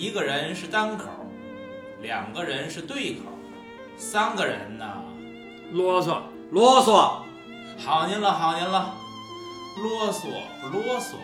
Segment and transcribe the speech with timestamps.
[0.00, 1.10] 一个人是单口，
[2.00, 3.24] 两个人是对口，
[3.98, 4.86] 三个人呢？
[5.72, 7.20] 啰嗦，啰嗦，
[7.76, 8.94] 好您了，好您了，
[9.76, 10.22] 啰嗦
[10.62, 11.16] 不啰嗦，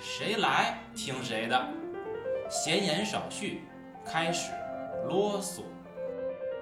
[0.00, 1.62] 谁来听谁的。
[2.48, 3.64] 闲言少叙，
[4.02, 4.50] 开始
[5.06, 5.60] 啰嗦。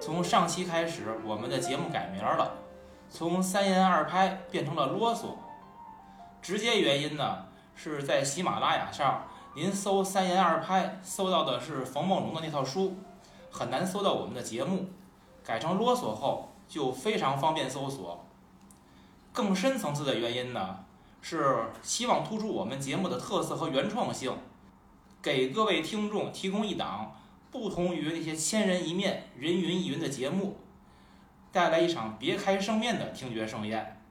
[0.01, 2.53] 从上期开始，我们的节目改名了，
[3.09, 5.37] 从三言二拍变成了啰嗦。
[6.41, 7.45] 直接原因呢，
[7.75, 12.95] 是在喜马拉雅上，您搜“三言二拍”，搜到的是冯梦龙的那套书，
[13.49, 14.87] 很难搜到我们的节目。
[15.43, 18.23] 改成啰嗦后，就非常方便搜索。
[19.33, 20.79] 更深层次的原因呢，
[21.21, 24.33] 是希望突出我们节目的特色和原创性，
[25.21, 27.13] 给各位听众提供一档
[27.51, 30.55] 不同于那些千人一面、人云亦云的节目，
[31.51, 34.01] 带来一场别开生面的听觉盛宴。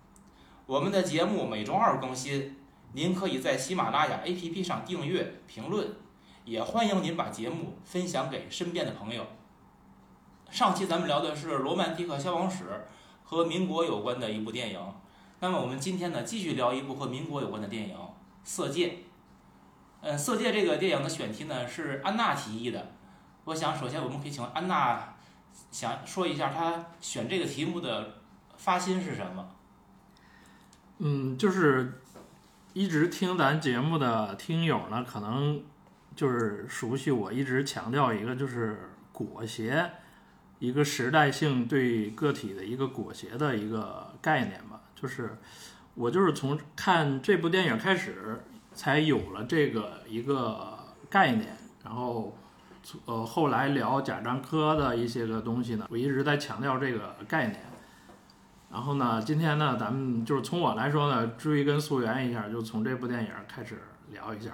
[0.67, 2.60] 我们的节目每周二更新，
[2.93, 5.95] 您可以在喜马拉雅 APP 上订阅、评论，
[6.45, 9.25] 也欢迎您把节目分享给身边的朋友。
[10.51, 12.65] 上期咱们聊的是罗曼蒂克消亡史
[13.23, 14.81] 和民国有关的一部电影，
[15.39, 17.95] 那么我们今天呢继续聊一部和民国有关的电影
[18.43, 18.89] 《色戒》。
[20.01, 22.91] 嗯，《色戒》这个电影的选题呢是安娜提议的，
[23.45, 25.15] 我想首先我们可以请安娜
[25.71, 28.15] 想说一下她选这个题目的
[28.57, 29.49] 发心是什么。
[30.99, 32.03] 嗯，就是
[32.73, 35.61] 一直听咱节目的听友呢，可能
[36.15, 39.91] 就是熟悉我一直强调一个，就是裹挟，
[40.61, 44.81] 一个时代性对个体的一个裹挟的一个概念吧。
[44.95, 45.37] 就是
[45.95, 48.41] 我就是从看这部电影开始，
[48.73, 52.37] 才有了这个一个概念，然后
[53.07, 57.70] 呃后来聊贾樟柯的一些个东西呢，我一直在强调这个概念。
[58.71, 64.53] 然后呢，今天呢，咱们就是从我来说呢，追根溯源一下，就从这部电影开始聊一下。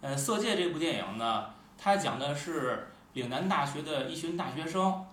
[0.00, 5.04] 呃，《色戒》这部电影呢，它讲的是岭南大学的一群大学生，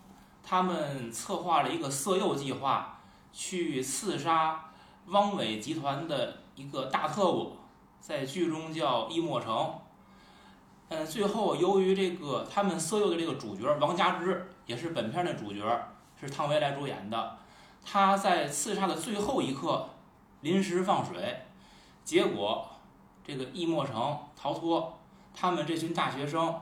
[0.43, 2.99] 他们策划了一个色诱计划，
[3.31, 4.65] 去刺杀
[5.07, 7.57] 汪伪集团的一个大特务，
[7.99, 9.73] 在剧中叫易莫成。
[10.89, 15.63] 呃，最后由于这个他们色诱的这个主角王佳芝，也是本片的主角，
[16.21, 17.37] 是汤唯来主演的。
[17.85, 19.87] 他在刺杀的最后一刻
[20.41, 21.41] 临时放水，
[22.03, 22.67] 结果
[23.25, 24.97] 这个易莫成逃脱，
[25.33, 26.61] 他们这群大学生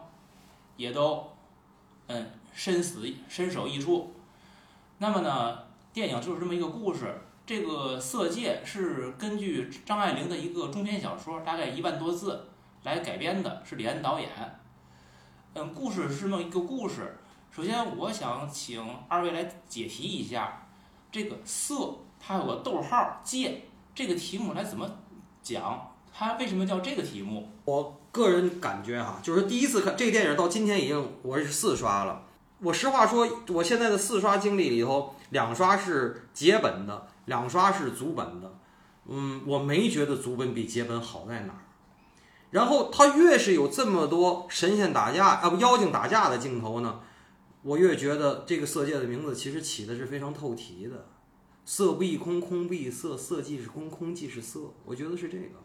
[0.75, 1.31] 也都
[2.07, 4.13] 嗯身死身首异处。
[4.97, 5.57] 那么呢，
[5.93, 7.21] 电影就是这么一个故事。
[7.43, 12.47] 这个《色戒》是根据张爱玲的一个中篇小说，大概一万多字
[12.83, 14.29] 来改编的，是李安导演。
[15.53, 17.17] 嗯，故事是这么一个故事。
[17.49, 20.60] 首先，我想请二位来解题一下。
[21.11, 23.63] 这个色，它有个逗号，戒
[23.93, 24.89] 这个题目来怎么
[25.43, 25.91] 讲？
[26.13, 27.49] 它为什么叫这个题目？
[27.65, 32.23] 我个人感觉哈，就是第一次看这个电影到今天已经我是四刷了。
[32.59, 38.53] 我实话说，我现在的四刷经历里头，两刷是节本的，两刷是足本的。
[39.07, 41.59] 嗯，我没觉得足本比节本好在哪儿。
[42.51, 46.99] 然后它越是有这么多神仙打架啊不妖精打架的镜头呢。
[47.63, 51.07] 我越觉得这个色戒的名字其实起的是非常透题的，
[51.63, 54.73] 色不异空，空不异色，色即是空，空即是色。
[54.83, 55.61] 我觉得是这个。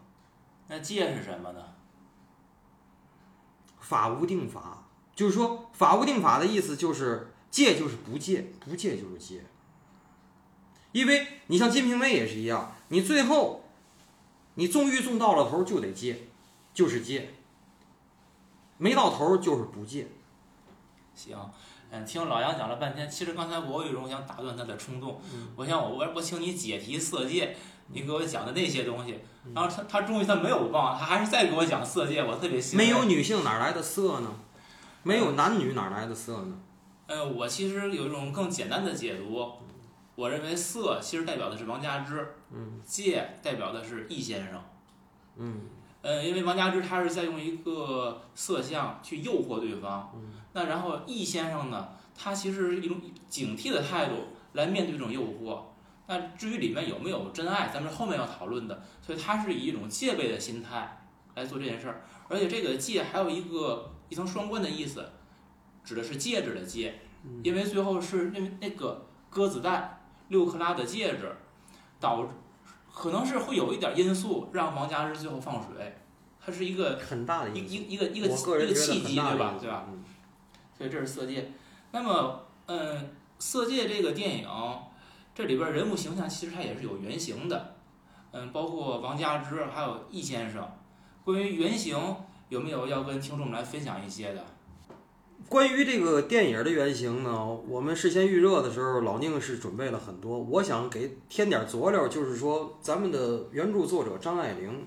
[0.67, 1.63] 那戒是什么呢？
[3.79, 9.43] 法无定法，就是说法无定法的意思就是戒就是不戒，不戒就是戒。
[10.91, 13.63] 因为你像《金瓶梅》也是一样，你最后
[14.55, 16.27] 你纵欲纵到了头就得戒，
[16.73, 17.29] 就是戒；
[18.77, 20.07] 没到头就是不戒。
[21.15, 21.35] 行。
[21.89, 25.21] 嗯，听老杨讲了半天，其实刚才我有一种想打断他的冲动。
[25.55, 27.55] 我想我我我请你解题色戒，
[27.87, 29.17] 你给我讲的那些东西，
[29.55, 32.85] 然后他他终于他没有忘，他还是再给我讲色戒，我特别欣慰。
[32.85, 34.29] 没有女性哪来的色呢？
[35.03, 36.59] 没有男女哪来的色呢？
[37.07, 39.49] 呃，我其实有一种更简单的解读，
[40.15, 44.61] 我认为色其实代表的是王佳芝，嗯，戒代表的是易先生，
[45.37, 45.61] 嗯。
[46.03, 50.13] 呃，因为王佳芝他是在用一个色相去诱惑对方，
[50.57, 52.99] 那然后易先生呢，他其实是一种
[53.29, 55.59] 警惕的态度来面对这种诱惑。
[56.07, 58.81] 那至于里面有没有真爱，咱们后面要讨论的。
[58.99, 61.05] 所以他是以一种戒备的心态
[61.35, 65.07] 来做这件事儿，而且这个戒还有一个一层双关的意思，
[65.83, 67.01] 指的是戒指的戒，
[67.43, 71.31] 因为最后是那那个鸽子蛋六克拉的戒指
[71.99, 72.27] 导。
[72.91, 75.97] 可能是会有一点因素让王佳芝最后放水，
[76.43, 79.53] 它是一个很大的一一一个一个一个契机，对吧？
[79.61, 79.85] 对吧？
[80.77, 81.51] 所以这是色戒。
[81.91, 83.09] 那么，嗯，
[83.39, 84.47] 色戒这个电影，
[85.33, 87.75] 这里边人物形象其实它也是有原型的，
[88.31, 90.69] 嗯，包括王佳芝还有易先生。
[91.23, 91.97] 关于原型，
[92.49, 94.45] 有没有要跟听众们来分享一些的？
[95.49, 100.37] 关于这个电影的原型呢，我们事先预热的时候，老宁是准备了很多。
[100.39, 104.85] 我想给添点佐料，就是说咱们的原著作者张爱玲，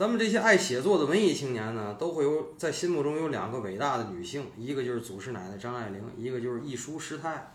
[0.00, 7.52] 咱们这些爱写作的文艺青年呢，都会有在心目中有两个伟大的女性，一个就是祖师奶奶张爱玲，一个就是一书师太。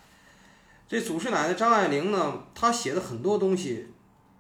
[0.88, 3.88] 这祖师奶奶张爱玲呢，她写的很多东西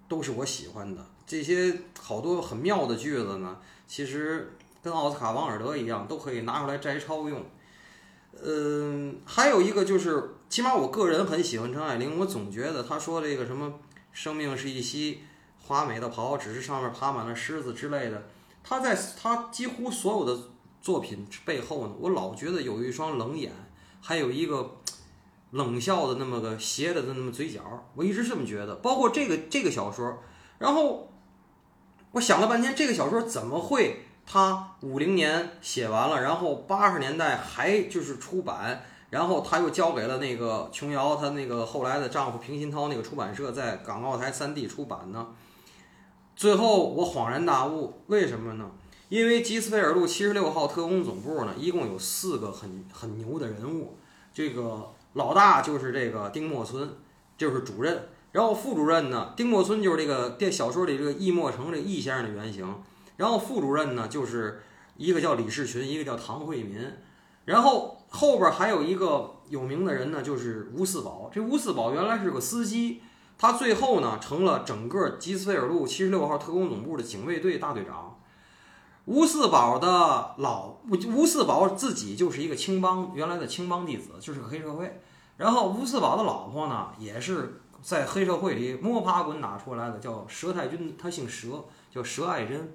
[0.07, 3.57] 都是我喜欢的，这些好多很妙的句子呢，
[3.87, 4.53] 其实
[4.83, 7.43] 跟奥斯卡王尔德一样，都可以拿出来摘抄用。
[8.39, 13.79] 嗯，还有一个就是，起码我个人很喜欢张爱玲，我总觉得她说这个什么
[14.13, 15.21] “生命是一袭
[15.67, 18.23] 华美的袍，只是上面爬满了虱子”之类的，
[18.63, 20.37] 他在他几乎所有的
[20.81, 23.51] 作品背后呢，我老觉得有一双冷眼，
[24.01, 24.77] 还有一个
[25.51, 27.61] 冷笑的那么个斜着的那么嘴角，
[27.95, 28.75] 我一直这么觉得。
[28.75, 30.19] 包括这个这个小说，
[30.59, 31.09] 然后
[32.11, 34.01] 我想了半天，这个小说怎么会？
[34.27, 45.27] 他五零年写完了，然后八十年代还就是出版，然后他又交给了那个琼瑶，她那个后来的丈夫平鑫涛那个出版社，在港澳台三地出版呢。
[46.35, 48.69] 最后我恍然大悟，为什么呢？
[49.07, 53.97] 因为吉斯菲尔路七十六号特工总部呢，一共有四个很很牛的人物，
[54.33, 56.89] 这个老大就是这个丁默村，
[57.37, 62.67] 就是主任，然后副主任呢，丁默村就是这个电小说里这个易默成这易先生的原型。
[63.17, 64.61] 然后副主任呢，就是
[64.97, 66.81] 一个叫李士群，一个叫唐惠民，
[67.45, 71.29] 然后后边还有一个有名的人呢，就是吴四宝。
[71.33, 73.01] 这吴四宝原来是个司机，
[73.37, 78.17] 他最后呢成了整个吉斯菲尔路七十六号特工总部的警卫队大队长。
[79.05, 84.99] 吴四宝的老吴四宝自己就是一个青帮原来的青帮弟子，就是个黑社会。
[85.37, 92.73] 然后吴四宝的老婆呢，也是在黑社会里摸爬滚打出来的，叫佘太君，他姓佘，叫佘爱珍。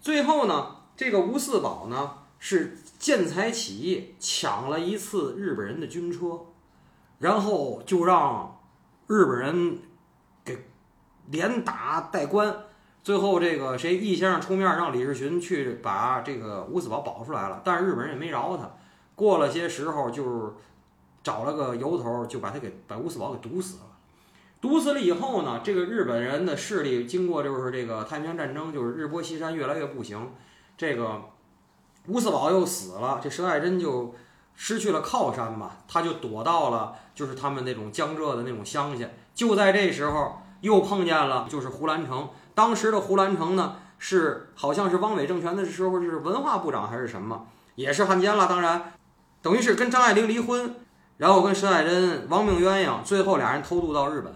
[0.00, 6.40] 最后呢，这个吴四宝呢是见财起意，抢了一次日本人的军车，
[7.20, 8.55] 然后就让
[9.06, 9.78] 日本人
[10.44, 10.66] 给
[11.30, 12.54] 连打带关。
[13.02, 18.68] 最后这个谁易先生出面让李世群去把这个吴四宝保出来了，但是日本人也没饶他。
[19.14, 20.52] 过了些时候，就是
[21.22, 23.82] 找了个由头，就把他给把吴四宝给毒死了。
[24.60, 30.32] 毒死了以后呢，这个日本人的势力经过就是这个太平洋战争，就是日薄西山，越来越不行。
[30.76, 31.22] 这个
[32.08, 34.14] 吴四宝又死了，这佘爱珍就
[34.56, 39.08] 失去了靠山吧，他就躲到了就是他们那种江浙的那种乡下。
[39.34, 42.28] 就在这时候，又碰见了就是胡兰成。
[42.54, 48.48] 当时的胡兰成呢，是好像是汪伪政权的时候是文化部长还是什么，也是汉奸了。
[48.48, 48.94] 当然，
[49.42, 50.74] 等于是跟张爱玲离婚。
[51.18, 54.34] 然后跟佘海珍亡命鸳鸯，最后俩人偷渡到日本。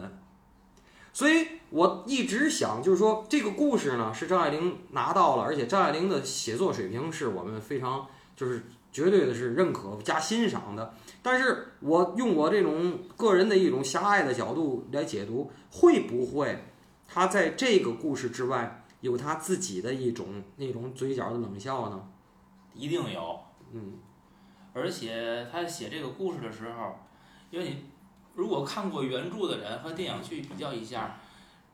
[1.13, 10.95] 所以我一直想，就是说这个故事呢是张爱玲拿到了，而且张爱玲的写作水平是我们非常就是绝对的是认可加欣赏的。
[11.23, 16.65] 但是我用我这种个人的一种狭隘的角度来解读，会不会
[17.07, 22.09] 他在这个故事之外有他自己的一种那种嘴角的冷笑呢？
[22.75, 23.41] 一定有。
[23.73, 23.99] 嗯。
[24.73, 26.97] 而且他写这个故事的时候，
[27.51, 27.91] 因为你
[28.35, 31.19] 如果看过原著的人和电影去比较一下，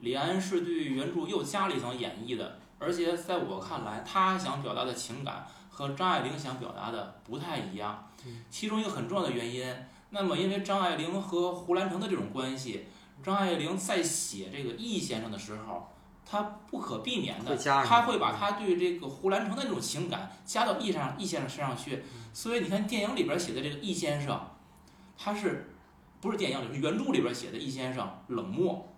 [0.00, 2.58] 李安是对原著又加了一层演绎的。
[2.78, 5.46] 而且在我看来，他想表达的情感
[5.76, 8.09] 和张爱玲想表达的不太一样。
[8.49, 9.76] 其中一个很重要的原因，
[10.09, 12.87] 那么因为张爱玲和胡兰成的这种关系，
[13.23, 15.87] 张爱玲在写这个易先生的时候。
[16.28, 22.02] 他不可避免的，他会把他对这个胡兰成的那种情感加到易上易先生身上去。
[22.33, 24.40] 所以你看电影里边写的这个易先生，
[25.16, 25.73] 他是
[26.21, 28.88] 不是电影里是原著里边写的易先生冷漠，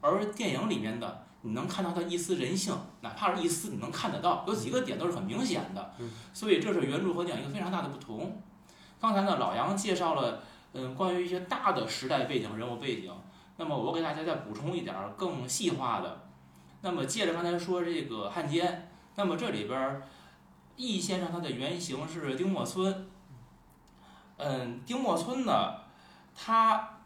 [0.00, 5.94] 而电影里面的你能看到他一丝人性，哪怕是一丝你能看得到，有几个点都是很明显的。
[6.34, 8.42] 所以这是原著和电影一个非常大的不同。
[9.00, 10.42] 刚才呢，老杨介绍了
[10.74, 13.10] 嗯关于一些大的时代背景、人物背景，
[13.56, 16.20] 那么我给大家再补充一点更细化的。
[16.82, 20.02] 那么接着刚才说这个汉奸，那么这里边
[20.76, 23.08] 易先生他的原型是丁默村。
[24.36, 25.74] 嗯，丁默村呢，
[26.34, 26.99] 他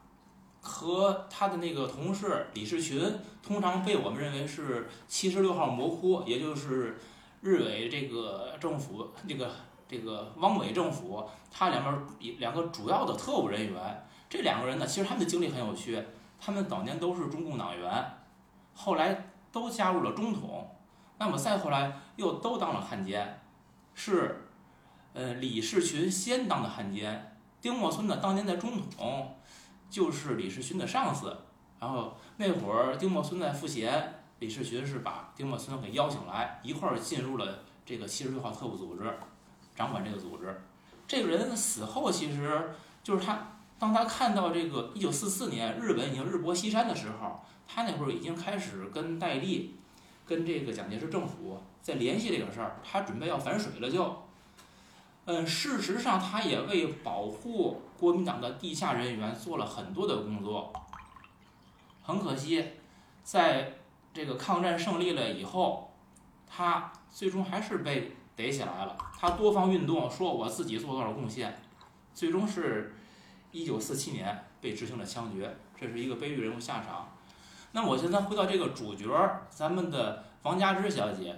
[0.64, 3.00] 和他的那个同事李士群，
[3.40, 6.98] 通常被我们认为是七十六号魔窟，也就是
[7.42, 9.52] 日伪这个政府 这个
[9.86, 14.06] 这个汪伪政府，他两边两个主要的特务人员。
[14.28, 16.02] 这两个人呢，其实他们的经历很有趣，
[16.40, 18.18] 他们早年都是中共党员，
[18.74, 19.30] 后来。
[19.54, 20.68] 都加入了中统，
[21.16, 23.40] 那么再后来又都当了汉奸，
[23.94, 24.48] 是，
[25.12, 29.33] 呃，李士群先当的汉奸，丁默村呢当年在中统
[29.94, 31.38] 就是李士群的上司，
[31.78, 39.04] 然后那会儿丁默村在赋闲，李士群是把丁默村给邀请来一块儿进入了这个七十六号特务组织，
[39.76, 40.62] 掌管这个组织。
[41.06, 42.74] 这个人死后，其实
[43.04, 49.76] 就是他，当他看到这个一九四四年日本已经日薄西山的时候，他那会儿已经开始跟戴笠、
[50.26, 54.23] 跟这个蒋介石政府在联系这个事儿，他准备要反水了就。
[55.26, 60.70] 嗯，事实上，他也为保护国民党的地下人员做了很多的工作。
[62.02, 62.62] 很可惜，
[63.22, 63.72] 在
[64.12, 65.90] 这个抗战胜利了以后，
[66.46, 68.94] 他最终还是被逮起来了。
[69.18, 71.58] 他多方运动，说我自己做多少贡献，
[72.12, 72.94] 最终是
[73.50, 77.08] 一九四七年被执行了枪决，这是一个悲剧人物下场。
[77.72, 79.08] 那我现在回到这个主角，
[79.48, 81.34] 咱们的王佳芝小姐。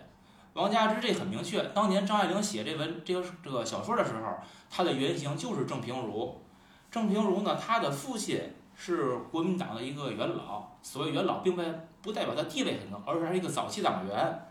[0.56, 4.38] 王佳芝这很明确，当年张爱玲写这文这个这个小说的时候，
[4.70, 6.42] 她的原型就是郑平如。
[6.90, 8.40] 郑平如呢，她的父亲
[8.74, 11.62] 是国民党的一个元老，所谓元老，并不
[12.00, 14.46] 不代表他地位很高，而是他是一个早期党员。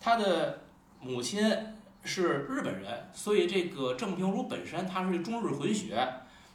[0.00, 0.60] 他的
[0.98, 1.42] 母亲
[2.02, 6.08] 是日本人，所以这个郑平如本身他是中日混血，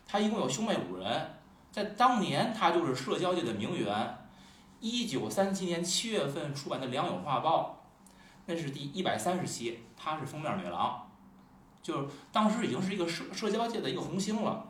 [0.08, 1.30] 他一共有兄妹五人，
[1.72, 4.18] 在当年他就是社交界的名媛。
[4.80, 7.76] 一九三七年七月份出版的《良友画报》。
[8.50, 11.08] 那是第一百三十期，她是封面女郎，
[11.84, 14.66] 就是当时已经是一个社社交界的一个红星了。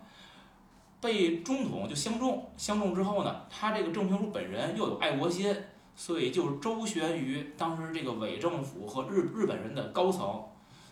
[1.00, 5.56] 被中统就相中，相中之后呢，她这个郑平如本人又有爱国心，
[5.96, 10.44] 所以就周旋于当时这个伪政府和日日本人的高层，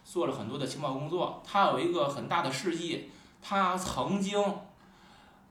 [0.06, 1.44] 做了很多的情报工作。
[1.46, 4.42] 她有一个很大的事迹，她曾经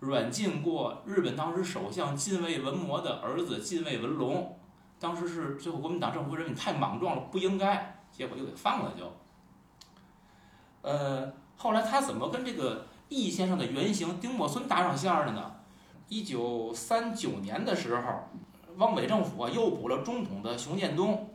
[0.01, 4.59] 软禁过日本当时首相近卫文磨的儿子近卫文龙。
[4.99, 9.13] 当时是最后国民党政府认为你太莽撞了，不应该，结果就给放了就。
[10.83, 15.53] 呃，后来他怎么跟这个易先生的原型丁默孙搭上线儿的呢？
[16.09, 18.03] 一九三九年的时候，
[18.77, 21.29] 汪伪政府啊诱捕了中统的熊建东，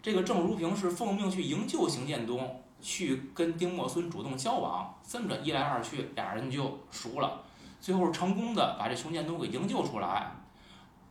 [0.00, 7.42] 这个郑如平是奉命去营救熊建东，去跟丁默孙主动交往，这么着一来二去，俩人就熟了，
[7.80, 10.30] 最后成功的把这熊建东给营救出来。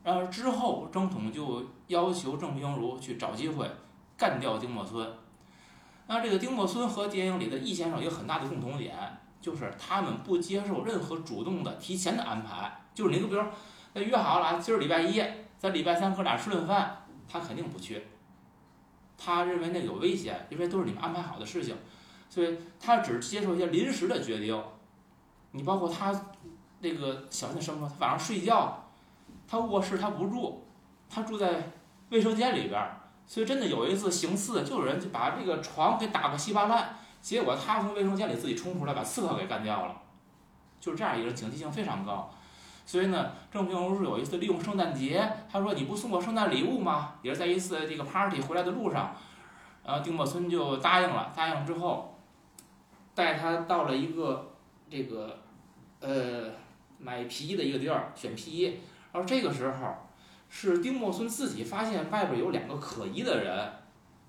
[0.05, 3.67] 然后之后，郑统就要求郑平如去找机会
[4.15, 5.11] 干掉丁默村。
[6.05, 8.95] 那这个丁默村和电影里的易先生有很大的共同点，
[9.41, 12.71] 就是他们不接受任何主动的提前的安排。
[12.93, 13.49] 就是你，就比如说，
[13.95, 15.19] 约好了今儿礼拜一，
[15.57, 18.03] 咱礼拜三哥俩吃顿饭，他肯定不去。
[19.17, 21.75] 他认为那有危险，因为都是你们安排好的事情，
[22.29, 24.63] 所以他只接受一些临时的决定。
[25.49, 26.13] 你包括他
[26.81, 28.83] 那个小心的生活，他晚上睡觉。
[29.47, 30.65] 他卧室他不住，
[31.09, 31.71] 他住在
[32.09, 39.95] 卫生间里边儿，所以真的有一次行刺，就有人就把这个床给打个稀巴烂，结果他从卫生间里自己冲出来，把刺客给干掉了，
[40.79, 42.31] 就是这样一个，警惕性非常高。
[42.85, 47.15] 所以呢，郑平如是有一次利用圣诞节，他说你不送我圣诞礼物吗？
[47.23, 49.15] 也是在一次这个 party 回来的路上，
[49.83, 52.15] 然后丁默村就答应了，答应之后，
[53.15, 54.51] 带他到了一个
[54.87, 55.39] 这个
[55.99, 56.51] 呃
[56.99, 58.79] 买皮衣的一个地儿选皮衣。
[59.15, 59.95] 而这个时候，
[60.49, 63.71] 是丁默村自己发现外边有两个可疑的人，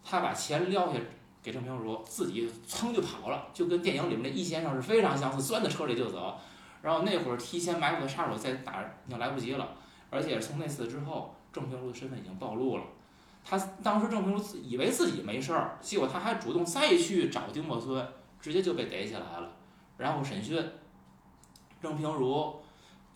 [0.04, 1.00] 他把钱撂下
[1.42, 6.38] 给郑平如，自己噌就跑了，就跟电影里面的易先生是非常相似，钻在车里就走。
[6.82, 9.74] 然后那会儿提前埋伏的杀手再打已经来不及了，
[10.08, 12.84] 而且从那次之后，郑平如的身份已经暴露了。
[13.44, 18.06] 他当时郑平如以为自己没事儿，结果他还主动再去找丁默村，
[18.40, 19.50] 直接就被逮起来了，
[19.96, 20.64] 然后审讯
[21.82, 22.60] 郑平如。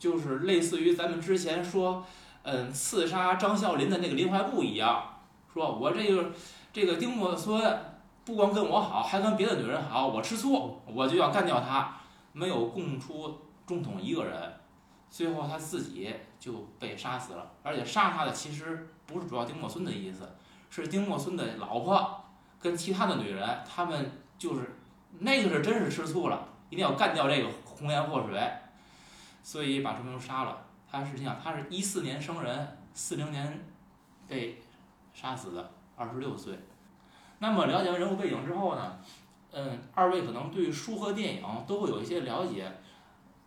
[0.00, 2.02] 就是类似于咱们之前说，
[2.42, 5.20] 嗯，刺杀张啸林的那个林怀布一样，
[5.52, 6.32] 说我这个
[6.72, 7.78] 这个丁默村
[8.24, 11.96] 不光跟我好，还跟别的女人好，我吃醋，我就要干掉他，
[12.32, 14.54] 没有供出中统一个人，
[15.10, 20.26] 最后他自己就被杀死了，而且杀他的其实不是主要丁默村的意思，
[20.70, 22.24] 是丁默村的老婆
[22.58, 24.78] 跟其他的女人，他们就是
[25.18, 28.40] 那个是真是吃醋了，一定要干掉这个红颜祸水。
[29.42, 30.66] 所以把周明杀了。
[30.90, 33.64] 他实际上他是一四年生人，四零年
[34.26, 34.60] 被
[35.14, 36.58] 杀死的，二十六岁。
[37.38, 38.98] 那么了解完人物背景之后呢，
[39.52, 42.72] 嗯，二位可能对书和电影都会有一些了解。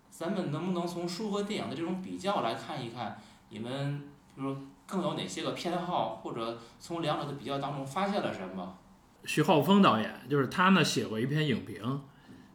[0.09, 3.19] 咱们能不能从书和电影的这种比较来看一看，
[3.49, 3.99] 你们
[4.35, 8.77] 比如说更有哪些个偏好，或者从两者的比较当中发现了什么？
[9.25, 12.01] 徐浩峰导演就是他呢，写过一篇影评，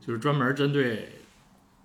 [0.01, 1.18] 就是专门针对。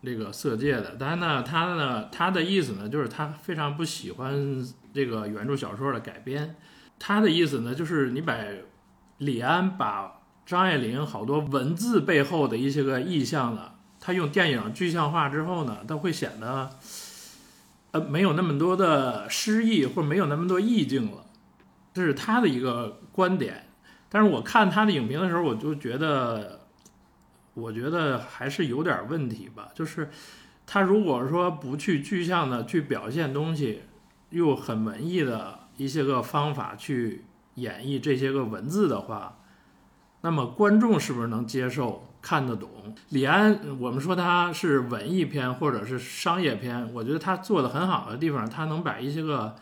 [0.05, 4.61] 这个色戒的，但是呢，他呢，他的意思呢，就是他非常不喜欢
[4.93, 6.57] 这个原著小说的改编。
[6.99, 8.35] 他的意思呢，就是你把
[9.19, 16.69] 李安把张爱玲好多文字背后的一些个意象呢，他用电影具象化之后呢，他会显得
[17.91, 21.23] 呃没有那么多的诗意，或者没有那么多意境了。
[21.93, 23.67] 这是他的一个观点。
[24.09, 26.59] 但是我看他的影评的时候，我就觉得。
[27.53, 29.69] 我觉得还是有点问题吧。
[29.73, 30.09] 就是
[30.65, 33.81] 他如果说不去具象的去表现东西，
[34.29, 39.37] 用很文艺的一些个方法去演绎这些个文字的话，
[40.21, 42.69] 那么观众是不是能接受、看得懂？
[43.09, 49.55] 李安，我们说他是文艺片或者是商业片，我觉得他做的很好的地方，他能把一些个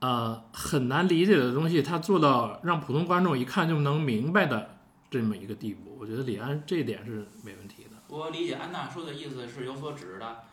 [0.00, 4.75] 呃很难理解的东西，他做到让普通观众一看就能明白的
[5.10, 5.96] 这么一个地步。
[5.98, 7.90] 我觉得李安这一点是没问题的。
[8.08, 10.44] 我理解安娜说的意思是有所指的。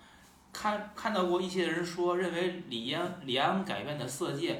[0.51, 4.55] 看看到过一些人说，认为李安李安改编的《色戒》，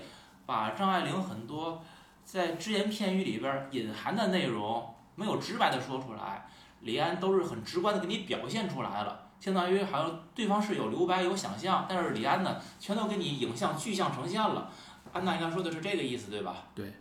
[0.46, 1.84] 把张爱玲很多
[2.26, 6.48] 在只言片语里边隐含的内容没有直白的说出来，
[6.82, 14.72] 李安都是很直观的给你表现出来了，相当于好像对方是有留白有想象，但是李安呢，全都给你影像具象呈现了。
[15.12, 16.66] 安娜应该说的是这个意思，对吧？
[16.74, 16.92] 对。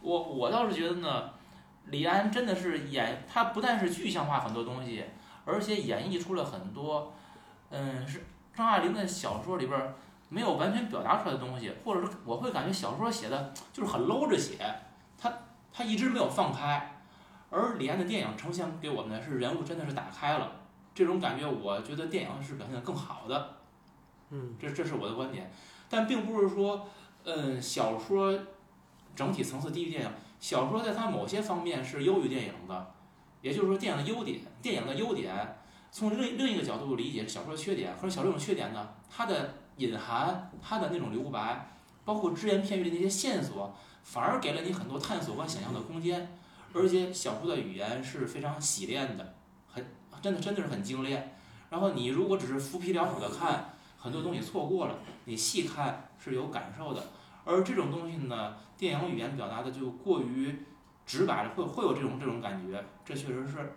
[0.00, 1.30] 我我倒是觉得呢，
[1.90, 5.04] 李安真的是演他不但是具象化很多东西，
[5.44, 7.12] 而且演绎出了很多。
[7.70, 9.94] 嗯，是张爱玲的小说里边儿
[10.28, 14.58] 没有完全表达出来的东西，或者是我会感觉小说写的就是很搂着写，
[15.18, 15.32] 他
[15.72, 17.00] 他一直没有放开，
[17.48, 20.50] 而李安的电影呈现给我们的是人物真的是打开了，
[20.94, 23.56] 这种感觉我觉得电影是表现的更好的，
[24.30, 25.50] 嗯，这这是我的观点，
[25.88, 26.88] 但并不是说，
[27.24, 28.36] 嗯，小说
[29.14, 32.92] 整体层次低于电影，小说在它某些方面是优于电影的，
[33.42, 35.56] 也就是说电影的优点，电影的优点。
[35.92, 41.68] 从另另一个角度理解小说的缺点，或者小说这种缺点呢，它的隐含，它的那种留白，
[42.04, 46.36] 包括只言片语的那些线索，反而给了你很多探索和想象的空间。
[46.72, 49.34] 而且小说的语言是非常洗练的，
[49.66, 49.84] 很
[50.22, 51.34] 真的真的是很精炼。
[51.68, 54.94] 然后你如果只是浮皮潦草的看，很多东西错过了，
[55.24, 57.04] 你细看是有感受的。
[57.44, 60.66] 而这种东西呢，电影语言表达的就过于
[61.06, 63.72] 直白了，会会有这种这种感觉，这确实是。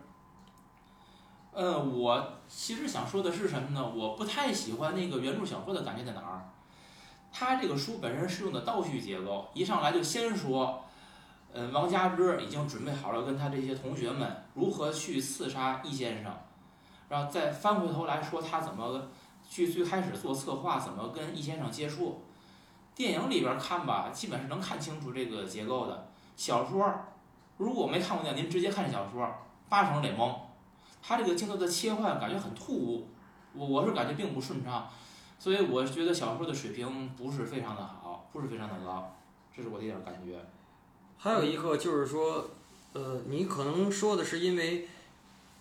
[1.51, 3.87] 呃，我其实想说的是什么呢？
[3.87, 6.49] 我不太喜欢那个原著小说的感觉在哪儿？
[7.31, 10.83] 他这个书本身是用的倒叙结构，一上来就先说，
[11.51, 16.31] 呃，王家之已经准备好了跟他这些同学们如何去刺杀易先生，
[17.09, 19.07] 然后再翻回头来说他怎么
[19.47, 22.23] 去最开始做策划，怎么跟易先生接触。
[22.95, 26.09] 电影里边看吧，基本是能看清楚这个结构的。
[26.35, 26.93] 小说，
[27.57, 29.27] 如果没看过的，您直接看小说，
[29.69, 30.35] 八成得懵。
[31.01, 33.07] 他这个镜头的切换感觉很突兀，
[33.53, 34.87] 我我是感觉并不顺畅，
[35.37, 39.15] 所以我觉得小说的水平不是非常的好，不是非常的高，
[39.55, 40.39] 这是我的一点感觉。
[41.17, 42.49] 还有一个就是说，
[42.93, 44.87] 呃，你可能说的是因为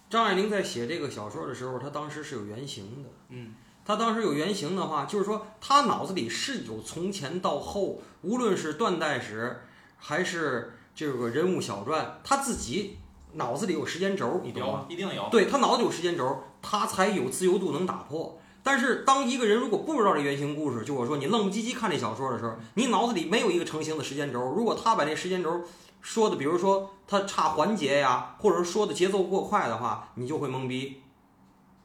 [0.09, 3.09] 张爱玲在写这个小说的时候，她当时是有原型的。
[3.31, 3.55] 嗯。
[3.85, 9.62] 她当时有原型的话，就是说他脑子里是有从前到后，无论是断代史
[9.99, 12.99] 还是这个人物小传，他自己。
[13.35, 14.85] 脑子里有时间轴，你懂吗？
[14.90, 15.27] 一定有。
[15.31, 18.38] 对他脑子有时间轴，他才有自由度能打破。
[18.62, 24.38] 但是当一个人如果不知道这原型故事，就我说你愣不唧唧看这小说的时候，你脑子里没有一个成型的时间轴。
[24.55, 25.62] 如果他把这时间轴
[26.03, 31.02] 说的，比如说他差环节呀，或者说说的节奏过快的话，你就会懵逼。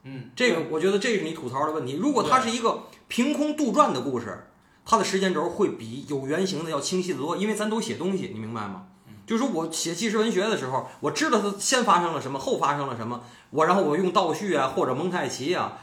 [0.03, 1.93] 嗯，这个我觉得这是你吐槽的问题。
[1.93, 4.47] 如果它是一个凭空杜撰的故事，
[4.85, 8.87] 它的时间轴会比有原型的要清晰得多，因为咱都写东西，你明白吗？
[9.25, 15.79] 就是说我写纪实文学的时候，我知道它先发生了什么，后发生了什么，我然后我用倒叙啊或者蒙太奇啊，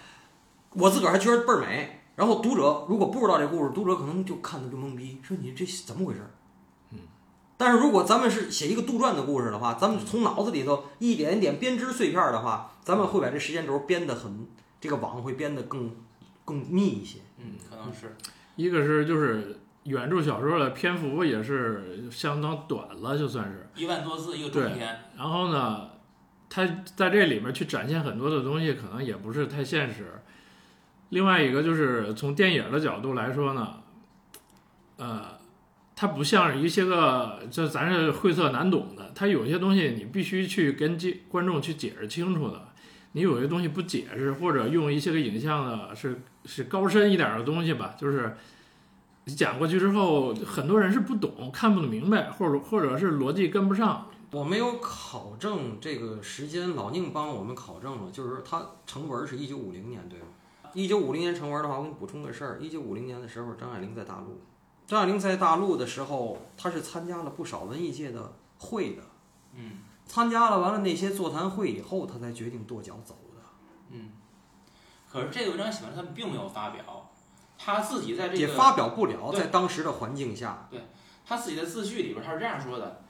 [0.70, 2.00] 我自个儿还觉得倍儿美。
[2.16, 6.20] 然后读者如果不知道这故事，读者可能就看的就懵逼，说你这怎么回事？
[7.54, 7.56] 嗯。
[7.56, 14.46] 但是如果咱们是写一个杜撰的故事的话，咱们从脑子里头一点一点编织碎片的话，咱们会把这时间轴编得很，
[14.80, 15.94] 这个网会编得更
[16.44, 17.20] 更密一些。
[17.38, 18.16] 嗯，可能是
[18.56, 19.60] 一个是就是。
[19.84, 24.98] 原著小说的篇幅也是相当短了，就算是一万多字一个中篇。
[25.14, 25.90] 然后呢，
[26.48, 30.22] 他在这里面去展现很多的东西，可能也不是太现实。
[31.10, 33.74] 另外一个就是从电影的角度来说呢，
[34.96, 35.33] 呃，
[36.04, 40.98] 它不像一些个，就咱是晦涩难懂的，它有些东西你必须去跟
[41.30, 42.68] 观众去解释清楚的。
[43.12, 48.36] 你有些东西不解释，或者用一些个影像的，是是高深一点的东西吧，就是。
[49.26, 54.06] 你讲过去之后，很多人是不懂、看不明白，或者或者是逻辑跟不上。
[54.32, 60.26] 我没有考证这个时间，老宁帮我们考证了，就是他成文是一九五零年，对吗？
[60.74, 64.38] 一九五零年成文的话，我给你补充个事儿：一九五零年的时候，张爱玲在大陆。
[64.86, 69.02] 张爱玲在大陆的时候，她是参加了不少文艺界的会的。
[69.54, 69.78] 嗯。
[70.06, 73.40] 参加了完了那些座谈会以后，她才决定跺脚走的。
[73.90, 74.10] 嗯。
[75.10, 77.10] 可是这个文章写完，她并没有发表。
[77.56, 80.68] 她自己在这个也发表不了，在当时的环境下。
[80.70, 80.80] 对
[81.24, 83.02] 她自己的自序里边，她是这样说的：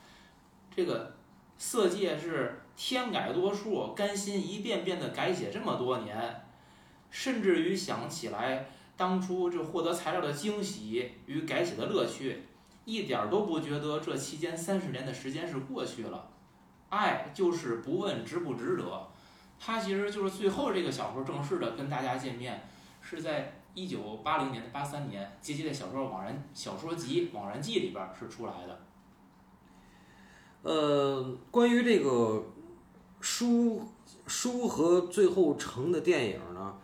[0.74, 1.16] 这个
[1.58, 6.44] 色戒是天改多数，甘心一遍遍的改写这么多年，
[7.10, 12.44] 甚至于想起来当初这获得材料的惊喜与改写的乐趣，
[12.84, 16.28] 一点儿都不觉得这期间三十年的时间是过去了。
[16.90, 19.08] 爱就是不问值不值得，
[19.58, 22.62] 它其实就是最后这个小说正式的跟大家见面，
[23.02, 28.78] 是在一九八零年的、八三年接接的小说《枉然小说集枉然记》里边是出来的。
[30.62, 32.44] 呃，关于这个
[33.20, 33.82] 书
[34.26, 36.76] 书和最后成的电影呢，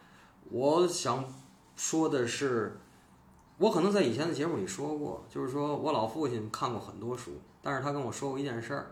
[0.51, 1.25] 我想
[1.81, 2.79] 说的是，
[3.57, 8.91] 我可能在以前的节目里说过，就是说我老父亲看过很多书，但是他跟我说过一件事儿，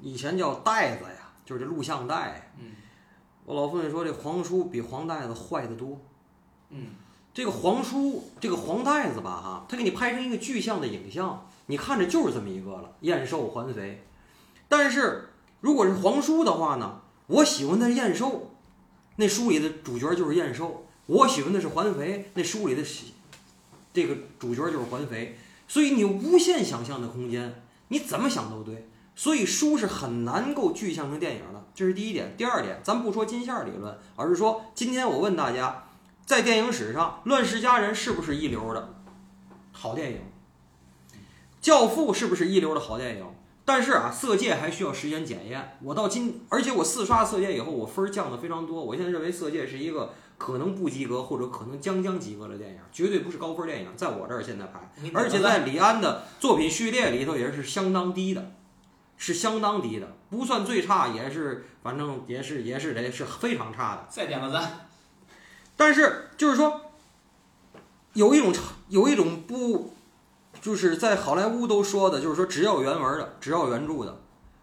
[0.00, 2.50] 以前叫袋子呀，就是这录像带。
[2.58, 2.76] 嗯
[3.44, 6.00] 我老父亲说，这黄书比黄袋子坏得多。
[6.70, 6.92] 嗯，
[7.34, 14.02] 这个黄书，这个黄袋子吧，哈，他给你拍成一个具象的影像，你看着就是这么一个了，燕瘦还肥。
[14.66, 15.28] 但是
[15.60, 18.50] 如果是黄书的话呢，我喜欢的是燕瘦，
[19.16, 22.82] 那书里的主角就是燕瘦；我喜欢的是环肥，那书里的
[23.92, 25.38] 这个主角就是环肥。
[25.68, 28.88] 所以你无限想象的空间，你怎么想都对。
[29.16, 32.34] 所以书是很难够具象成电影的，这是第一点。
[32.36, 35.84] 第二点，咱不说金线理论，而是说今天我问大家，
[36.26, 38.94] 在电影史上，《乱世佳人》是不是一流的
[39.70, 40.18] 好电影？
[41.60, 43.24] 《教父》是不是一流的好电影？
[43.64, 45.78] 但是啊，《色戒》还需要时间检验。
[45.82, 48.84] 我到今，而且我四刷《色戒》以后，我分降的非常多。
[48.84, 54.92] 我现在认为《色戒》是一个可能不及格或者可能将将及格的电影，绝对不是高分电影，在我这儿现在排。
[55.14, 58.52] 而且在李安的作品序列里头也是相当低的，
[59.16, 64.06] 是相当低的，不算最差，也是反正也是也是得是非常差的。
[64.10, 64.88] 再点个赞。
[65.76, 66.80] 但是就是说，
[68.12, 68.52] 有一种
[68.88, 69.94] 有一种不，
[70.60, 74.20] 就是在好莱坞都说的，就是说只要原文的，只要原著的，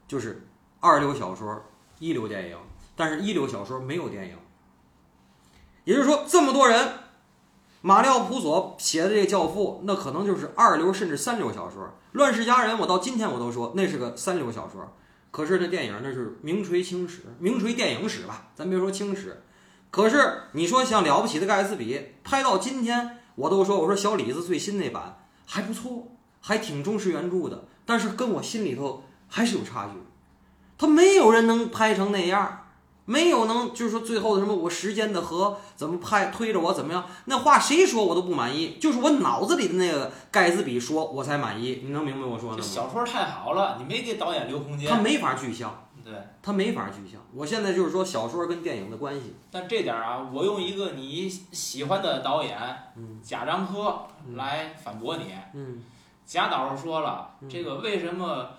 [0.08, 0.48] 就是
[0.80, 1.64] 二流小说、
[2.00, 2.58] 一流电影，
[2.96, 4.36] 但是一流小说没有电影。
[5.84, 6.90] 也就是说，这么多人，
[7.82, 11.84] 马里奥普索写的这个《教父》，那可能就是二流甚至三流小说。
[12.12, 14.94] 《乱世佳人》，我到今天我都说那是个三流小说。
[15.32, 19.42] 可是那电影那是名垂青史，名垂电影史吧，咱别说青史。
[19.90, 26.10] 可是你说像了不起的盖茨比拍到今天，我都说我说小李子最新那版还不错，
[26.42, 29.94] 还挺忠实原著的，但是跟我心里头还是有差距。
[30.78, 32.61] 他没有人能拍成那样，
[33.06, 42.64] 没有能就是说最后的什么我时间的河怎么拍推着我怎么样，那话谁说我都不满意，就是我脑子里的那个盖茨比说我才满意，你能明白我说的吗？
[42.64, 44.90] 小说太好了，你没给导演留空间。
[44.90, 47.20] 他没法具象，对，他没法具象。
[47.34, 52.58] 我现在就是说小说跟电影的关系，但这点儿啊，我用一个你喜欢的导演
[52.96, 54.02] 嗯贾樟柯
[54.36, 55.34] 来反驳你。
[55.54, 55.84] 嗯
[56.26, 58.52] 贾导说了，嗯这个为什么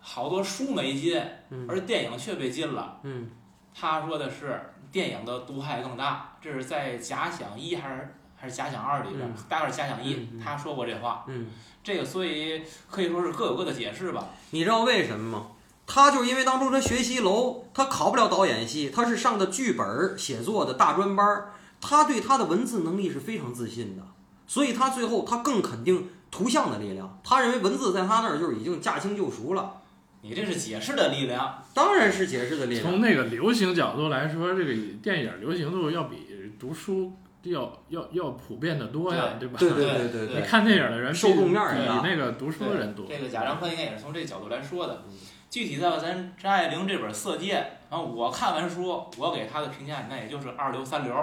[0.00, 1.18] 好多书没进，
[1.50, 2.98] 嗯而电影却被禁了？
[3.04, 3.30] 嗯
[3.78, 4.58] 他说的是
[4.90, 11.24] 电影的毒害更大，这是在《假想一》还是还是《假想二》里边，嗯大概是《假想一》他说过这话。
[11.26, 11.48] 嗯。
[11.84, 14.26] 这个所以可以说是各有各的解释吧。
[14.50, 15.46] 你知道为什么吗？
[15.86, 24.02] 他就是因为当初他学习楼，他考不了导演系，他是上的剧本写作的大专班儿，他对他的文字能力是非常自信的，
[24.48, 29.82] 所以他最后他更肯定图像的力量，他认为文字在他那儿就是已经驾轻就熟了，
[30.28, 32.82] 你这是解释的力量，当然是解释的力量。
[32.82, 36.26] 从那个流行角度来说，这个电影流行度要比
[36.58, 37.12] 读书
[37.42, 39.56] 要要要普遍的多呀，对吧？
[39.58, 43.06] 对对对对对你看电影的人受众面儿比那个读书的人多。
[43.08, 45.14] 这个贾樟柯应该也是从这角度来说的嗯。
[45.48, 47.54] 具体到咱张爱玲这本《色戒》，
[47.88, 51.14] 然后我看完书，我给他的评价那也就是二流三流。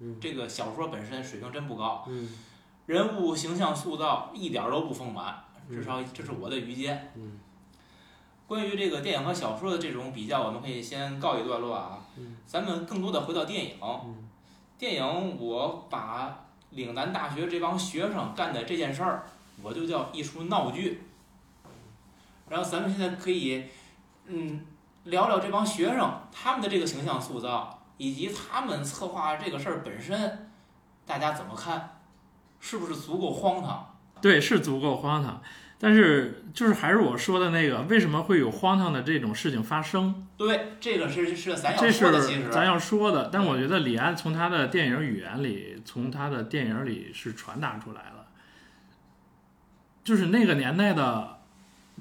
[0.00, 2.28] 嗯这个小说本身水平真不高，嗯
[2.86, 7.12] 人物形象塑造一点儿都不丰满，至少这是我的愚见。
[7.16, 7.38] 嗯
[8.48, 11.98] 关于这个电影和小说的这种比较，我们可以先告一段落啊。
[12.16, 13.76] 嗯咱们更多的回到电影。
[13.82, 14.28] 嗯
[14.78, 19.24] 电影，我把岭南大学这帮学生干的这件事儿，
[19.62, 21.02] 我就叫一出闹剧。
[22.48, 23.64] 然后咱们现在可以，
[24.24, 24.64] 嗯，
[25.04, 30.48] 聊聊这帮学生他们的这个形象塑造，以及他们策划这个事儿本身，
[31.04, 32.00] 大家怎么看？
[32.60, 33.94] 是不是足够荒唐？
[34.22, 35.42] 对，是足够荒唐，
[35.80, 40.26] 但是就是还是我说的那个，为什么会有荒唐的这种事情发生？
[40.36, 43.30] 对，这个是是咱要这说的，其实是咱要说的。
[43.32, 48.26] 但我觉得李安从他的电影语言里，从他的电影里是传达出来了，
[50.02, 51.38] 就是那个年代的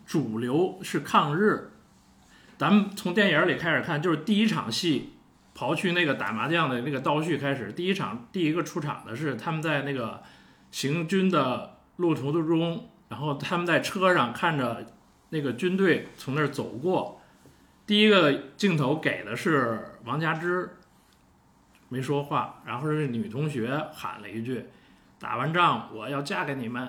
[0.08, 1.70] 主流是抗日。
[2.58, 5.14] 咱们从电影里开始看，就是第一场戏，
[5.56, 10.24] 刨去那个打麻将的那个倒叙开始，第一场第一个出场的是他们在那个
[10.72, 14.86] 行军的路途途中，然后他们在车上看着
[15.30, 17.22] 那个军队从那儿走过，
[17.86, 20.78] 第一个镜头给的是王佳芝，
[21.90, 24.66] 没说话，然后是女同学喊了一句
[25.20, 26.88] ：“打完仗我要嫁给你们。”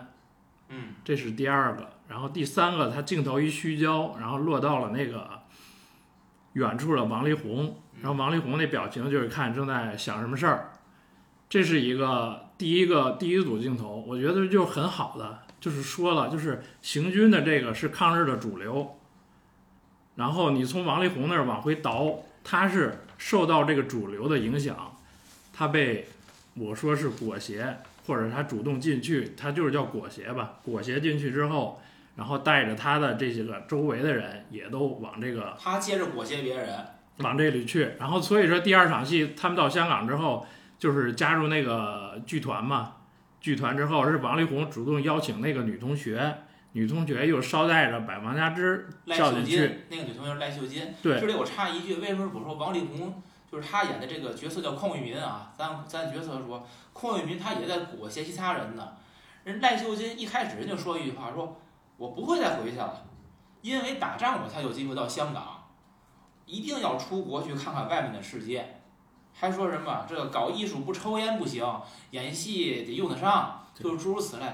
[0.70, 5.40] 嗯，这是第二个，然后第三个，他镜头一虚焦，然后落到了那个
[6.52, 10.72] 远处的王力宏，然后王力宏那表情就是看正在想什么事儿，
[11.48, 18.98] 这是一个第一个第一组镜头，我觉得就是很好的，就是说了，就是行军的这个是抗日的主流，
[20.16, 24.96] 然后你从王力宏那儿往回倒，他是受到这个主流的影响，
[25.52, 26.08] 他被
[26.54, 27.82] 我说是裹挟。
[28.08, 30.54] 或者他主动进去，他就是叫裹挟吧。
[30.62, 31.78] 裹挟进去之后，
[32.16, 36.86] 然后带着他的这些个周围的人也都往这个他接着裹挟别人，
[37.18, 37.90] 往这里去。
[37.98, 40.46] 然后所以说第二场戏他们到香港之后，
[40.78, 42.94] 就是加入那个剧团嘛。
[43.40, 46.38] 剧团之后是王力宏主动邀请那个女同学，
[46.72, 49.56] 女同学又捎带着把王佳芝叫进去。
[49.56, 50.94] 金那个女同学是赖秀金。
[51.02, 55.52] 对这里我插一句，为什么我说王力宏就是他演的这个角色叫邝裕民啊？
[55.56, 56.66] 咱咱角色说。
[57.00, 58.88] 邝裕民他也在裹挟其他人呢，
[59.44, 61.56] 人赖秀金一开始人就说一句话，说
[61.96, 63.06] 我不会再回去了，
[63.62, 65.68] 因为打仗我才有机会到香港，
[66.44, 68.77] 一定要出国去看看外面的世界，
[69.38, 71.64] 还说什么这个搞艺术不抽烟不行，
[72.10, 74.46] 演戏得用得上，就是诸如此类。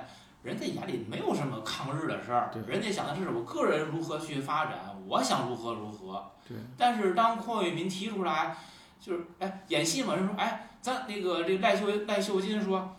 [0.42, 6.30] 人家眼里没有什么抗日的事儿，人家想的是我个人如何去发展，我想如何如何。
[6.46, 6.56] 对。
[6.76, 8.56] 但是当邝裕民提出来，
[9.00, 10.70] 就是哎演戏嘛，人说哎。
[10.84, 12.94] 咱那个这赖秀赖秀金说，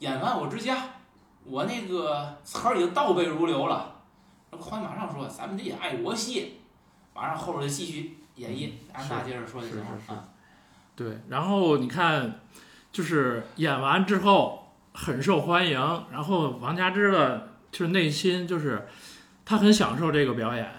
[0.00, 0.76] 演完我之家，
[1.42, 3.94] 我那个词儿已经倒背如流了。
[4.50, 6.60] 那宽马上说，咱们得演爱国戏，
[7.14, 8.72] 马上后边就继续演绎。
[8.92, 10.28] 安大接着说就行了啊。
[11.00, 12.40] 对，然后你看，
[12.92, 15.80] 就是演完之后很受欢迎，
[16.12, 18.86] 然后王佳芝的就是内心就是
[19.46, 20.70] 他很享受这个表演，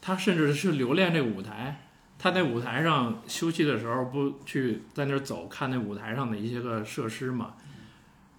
[0.00, 1.84] 他甚至是留恋这舞台。
[2.18, 7.52] 他在舞台上休息的时候，不去在那儿走看那舞台上的一些个设施嘛？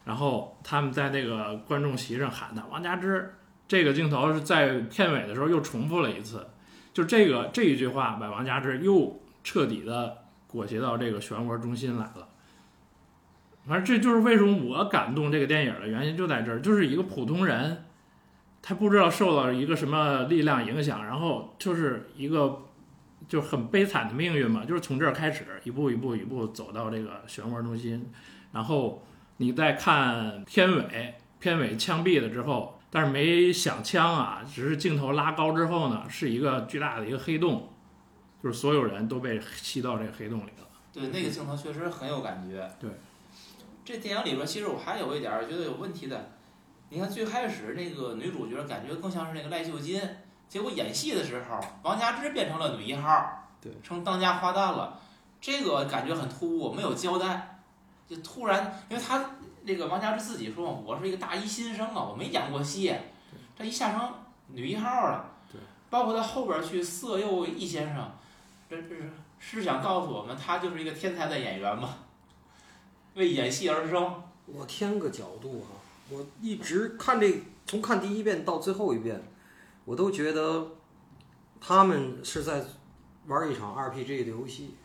[0.04, 3.34] 然后他们在那个观众席上喊他王佳芝，
[3.66, 6.46] 这个镜头是在片尾的时候又重复了一次，
[6.94, 10.18] 就这个这一句话把王佳芝又彻底的
[10.50, 12.28] 裹挟到这个漩涡中心来了。
[13.66, 17.86] 反正这就是为什么我感动这个电影的原因就在这儿，就是一个普通人，
[18.62, 22.66] 他不知道受到一个什么力量影响，然后就是一个。
[23.28, 28.10] 就很悲惨的命运嘛，就是从这儿开始，一步一步一步走到这个漩涡中心，
[28.54, 29.04] 然后
[29.38, 37.74] 你再看片尾，片尾枪毙了之后，但是没响枪啊，只是镜头拉高之后呢，是一个巨大的一个黑洞，
[38.42, 40.68] 就是所有人都被吸到这个黑洞里了。
[40.92, 42.70] 对，那个镜头确实很有感觉。
[42.80, 42.90] 对，
[43.86, 46.32] 这电影里边其实我还有一点觉得有问题的，
[46.90, 50.02] 你看最开始那个女主角感觉更像是那个赖秀金。
[50.48, 55.00] 结果演戏的时候，王佳芝变成了女一号，对，成当家花旦了，
[55.40, 57.60] 这个感觉很突兀，没有交代，
[58.08, 59.24] 就突然，因为他
[59.62, 62.92] 那个王佳芝自己说，我是一个大一新生啊，我没演过戏，
[63.56, 64.12] 这一下成
[64.48, 68.12] 女一号了，对，包括他后边去色诱易先生，
[68.70, 71.96] 这这是是想告诉我们，他就是一个天才的演员吗？
[73.16, 74.22] 为演戏而生。
[74.46, 75.74] 我添个角度啊，
[76.10, 79.22] 我一直看这，从看第一遍到最后一遍。
[79.86, 80.68] 我都觉得
[81.60, 82.64] 他们是在
[83.26, 84.76] 玩一场 RPG 的游戏，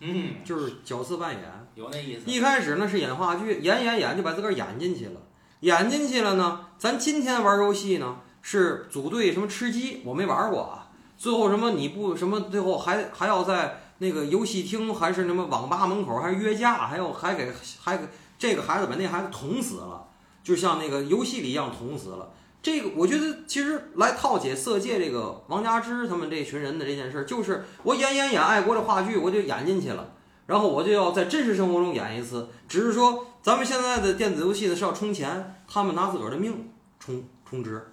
[0.00, 1.44] 嗯，就是角色扮演，
[1.76, 2.28] 有那意思。
[2.28, 5.20] 一开始呢是演话剧，演演演就把自个儿演进去了，
[5.60, 6.66] 演进去了呢。
[6.76, 10.77] 咱今天玩游戏呢是组队什么吃鸡，我没玩过啊。
[11.18, 17.52] 最后什么你不什么，最后还还要在那个游戏厅还是什么网吧门口还约架，还要还给
[17.82, 20.06] 还给这个孩子把那孩子捅死了，
[20.44, 22.30] 就像那个游戏里一样捅死了。
[22.62, 30.12] 这个我觉得其实来套解色戒这个王佳芝他们这群人的这件事，就是我演演演爱国的话剧，我就演进去了，
[30.46, 32.48] 然后我就要在真实生活中演一次。
[32.68, 37.92] 只是说咱们现在的电子游戏呢是要充钱，他们拿自个儿的命充充值。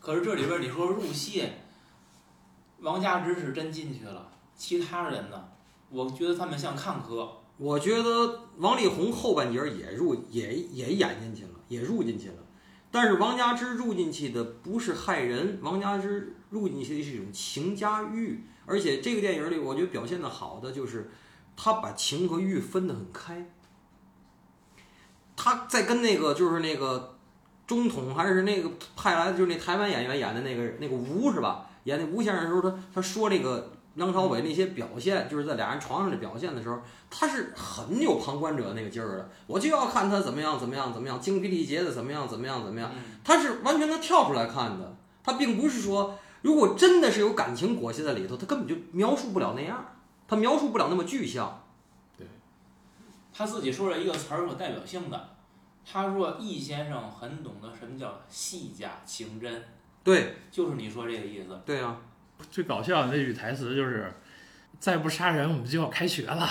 [0.00, 1.44] 可是这里边你说入戏，
[2.84, 5.42] 王佳芝是真进去了，其他人呢？
[5.88, 7.26] 我觉得他们像看客。
[7.56, 12.34] 我觉得王力宏后半截也入也也演进去了，也入进去了。
[12.90, 21.10] 但是王佳芝入进去的不是害人，王佳芝入进去的是一种情加欲，而且这个电影里我觉得表现的好的就是，
[21.56, 23.50] 他把情和欲分得很开。
[25.34, 27.16] 他在跟那个就是那个
[27.66, 31.70] 中统还是那个派来的就是那台湾演员演的那个那个吴是吧？
[31.84, 33.70] 演那吴先生的时候，他他说那个。
[33.94, 39.30] 梁朝伟那些表现，就是在俩人床上的表现的时候，他是很有旁观者那个劲儿的。
[39.46, 42.90] 我就要看他怎么样，怎么样，怎么样，精疲力竭的怎么样，怎么样，怎么样。
[43.22, 44.96] 他是完全能跳出来看的。
[45.22, 49.86] 他并不是说如果真的是有感情裹挟在里头，他根本就描述不了那样，
[50.26, 51.62] 他描述不了那么具象。
[52.18, 52.26] 对
[53.32, 55.28] 他自己说了一个词儿有代表性的，
[55.88, 59.62] 他说易先生很懂得什么叫戏假情真，
[60.04, 61.60] 对就是你说这个意思。
[61.66, 61.96] 对啊，
[62.50, 64.12] 最搞笑的那句台词就是
[64.78, 66.46] ：“再不杀人，我们就要开学了。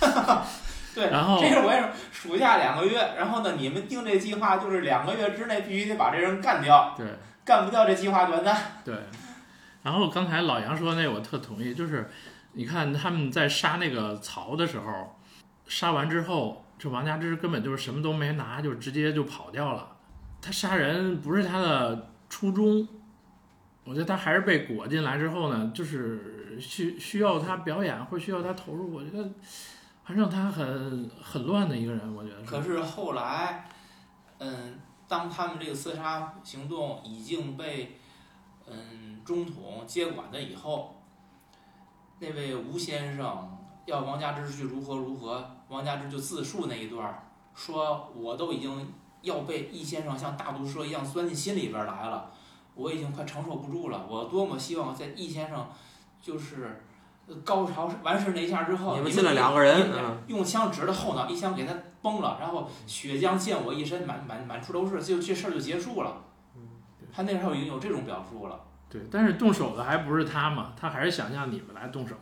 [0.94, 7.06] 对，然后这是我也是暑假两个月，然后呢，你们定这计划就是两个月之内必须得把这人干掉，”对
[7.44, 8.80] 干不掉这计划完蛋。
[8.84, 8.94] 对。
[9.82, 12.10] 然后刚才老杨说那我特同意，就是
[12.54, 15.18] 你看他们在杀那个曹的时候，
[15.66, 19.88] 杀完之后，这王家之根本就是什么都没拿，就直接就跑掉了。
[20.40, 22.86] 他杀人不是他的初衷，
[23.84, 29.30] 我觉得他还是被裹进来之后呢，就是需需要他表演或需要他投入，我觉得
[30.02, 32.42] 还让他很很乱的一个人，我觉得。
[32.42, 33.68] 可是后来，
[34.38, 37.98] 嗯，当他们这个刺杀行动已经被
[38.66, 41.02] 嗯中统接管了以后，
[42.18, 48.92] 那位吴先生要王家之去如何如何，王家之就自述那一段，说我都已经
[49.24, 52.30] 要被易先生像大毒蛇一样钻进心里边儿来了，
[52.76, 55.68] 我已经快承受不住了，我多么希望在易先生
[56.22, 56.80] 就是。
[57.26, 59.90] 呃高潮完事那一下之后，你你们进来两个人
[60.26, 66.22] 用枪指着后脑，一枪给他崩了，然后血浆溅我一身，满满满处都是，就这事儿就结束了。
[67.10, 68.60] 他那时候已经有这种表述了。
[68.90, 72.14] 对，但是动手的还不是他嘛，他还是想让你们来动手。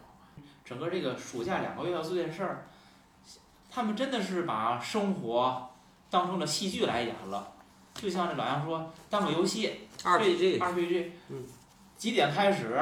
[0.65, 2.69] 整个这个暑假两个月要做件事儿，
[3.69, 5.69] 他们真的是把生活
[6.13, 7.53] 当成了戏剧来演了。
[7.95, 11.43] 就像这老杨说，当个游戏，RPG，RPG，嗯
[11.97, 12.79] 几点开始，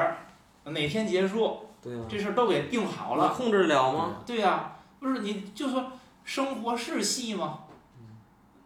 [0.65, 3.29] 哪天结束，对啊，这事儿都给定好了。
[3.29, 4.17] 你控制得了吗？
[4.25, 5.93] 对呀、不是你就说
[6.25, 7.59] 生活是戏吗？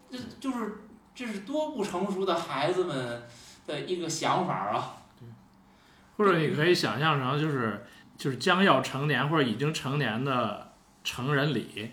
[0.10, 3.24] 这就是这是多不成熟的孩子们
[3.68, 4.98] 的一个想法啊！
[6.18, 7.86] 或者你可以想象成就是
[8.18, 10.72] 就是将要成年或者已经成年的
[11.04, 11.92] 成人礼，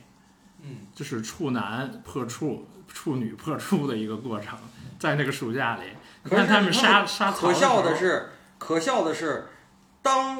[0.64, 4.56] 嗯，就是处男破处、处女破处的一个过程，
[4.98, 5.82] 在那个暑假里，
[6.22, 9.48] 看他们杀杀可笑的是，可笑的是，
[10.02, 10.38] 当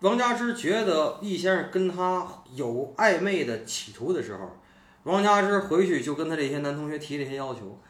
[0.00, 4.58] 王家之觉得易先生跟他有暧昧的企图的时候，
[5.04, 7.80] 王家之回去就跟他这些男同学提这些要求，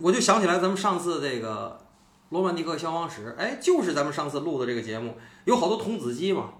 [0.00, 1.78] 我就想起来咱们上次这个
[2.30, 6.54] 《罗曼蒂克消亡史》，哎，就是咱们上次录的这个节目，有好多童子鸡嘛。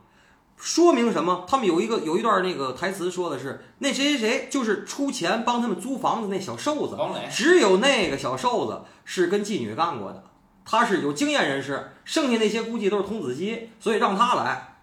[0.56, 1.44] 说明什么？
[1.46, 6.96] 他们有一个有一段那个台词说的是，那谁谁谁就是出钱帮他们租房子那小瘦子，
[7.30, 10.24] 只有那个小瘦子是跟妓女干过的，
[10.64, 14.76] 他是有经验人士，剩下那些估计都是童子鸡，所以让他来。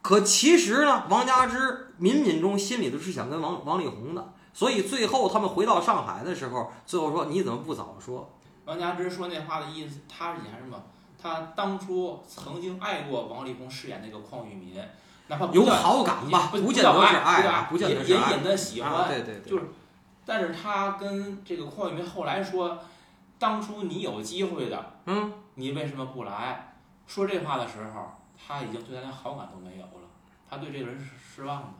[0.00, 8.28] 可其实呢，王家之冥冥中心里头是想跟王王力宏的，所以最后他们回到上海的时候，最后说你怎么不早说？
[8.64, 10.82] 王家之说那话的意思，他是演什么？
[11.22, 14.74] 他当初曾经爱过王力宏饰演那个邝裕民，
[15.28, 18.92] 哪怕有好感吧，不不见得是爱不叫啊，不见得隐是爱隐隐的喜欢。
[18.92, 19.66] 啊，对对对，就是
[20.26, 22.78] 但是他跟这个邝裕民后来说，
[23.38, 26.74] 当初你有机会的，嗯，你为什么不来？
[27.06, 30.08] 说这话的时候，他已经对他连好感都没有了，
[30.48, 31.74] 他对这个人是失望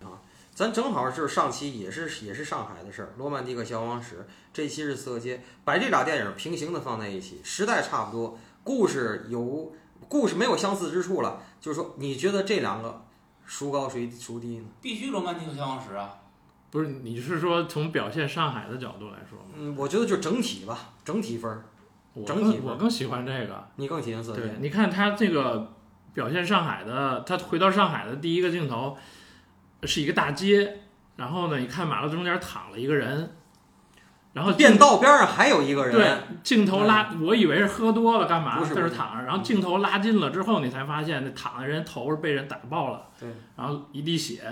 [0.00, 0.06] 的。
[0.06, 0.18] 啊
[0.54, 4.16] 咱正好就是上期也是也是上海的事儿，《罗曼蒂克消亡史》，
[4.54, 9.72] 这期是《色戒》，把这俩电影平行的放在一起，时代差不多，故事有
[10.08, 11.40] 故事没有相似之处了。
[11.60, 13.04] 就是说，你觉得这两个
[13.44, 14.64] 孰高谁孰低呢？
[14.82, 16.18] 必须罗曼蒂克消亡史啊！
[16.70, 19.54] 不是你是说从表现上海的角度来说吗？
[19.54, 21.64] 嗯，我觉得就整体吧，整体分儿，
[22.26, 23.68] 整体我更喜欢这个。
[23.76, 24.50] 你更喜欢《色戒对，》？
[24.60, 25.72] 你看他这个
[26.12, 28.96] 表现上海的，他回到上海的第一个镜头
[29.84, 30.80] 是一个大街，
[31.16, 33.36] 然后呢，你看马路中间躺了一个人，
[34.36, 44.42] 然后电道边上还有一个人，对镜头拉，我以为是喝多了干嘛在这躺着，然后镜头拉近了之后，你才发现那躺的人头是被人打爆了，对，然后一滴血，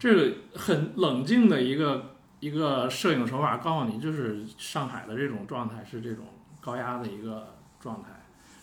[0.00, 6.24] 这个很冷静的一个一个摄影手法，告诉你就是上海的这种状态是这种
[6.60, 8.08] 高压的一个状态，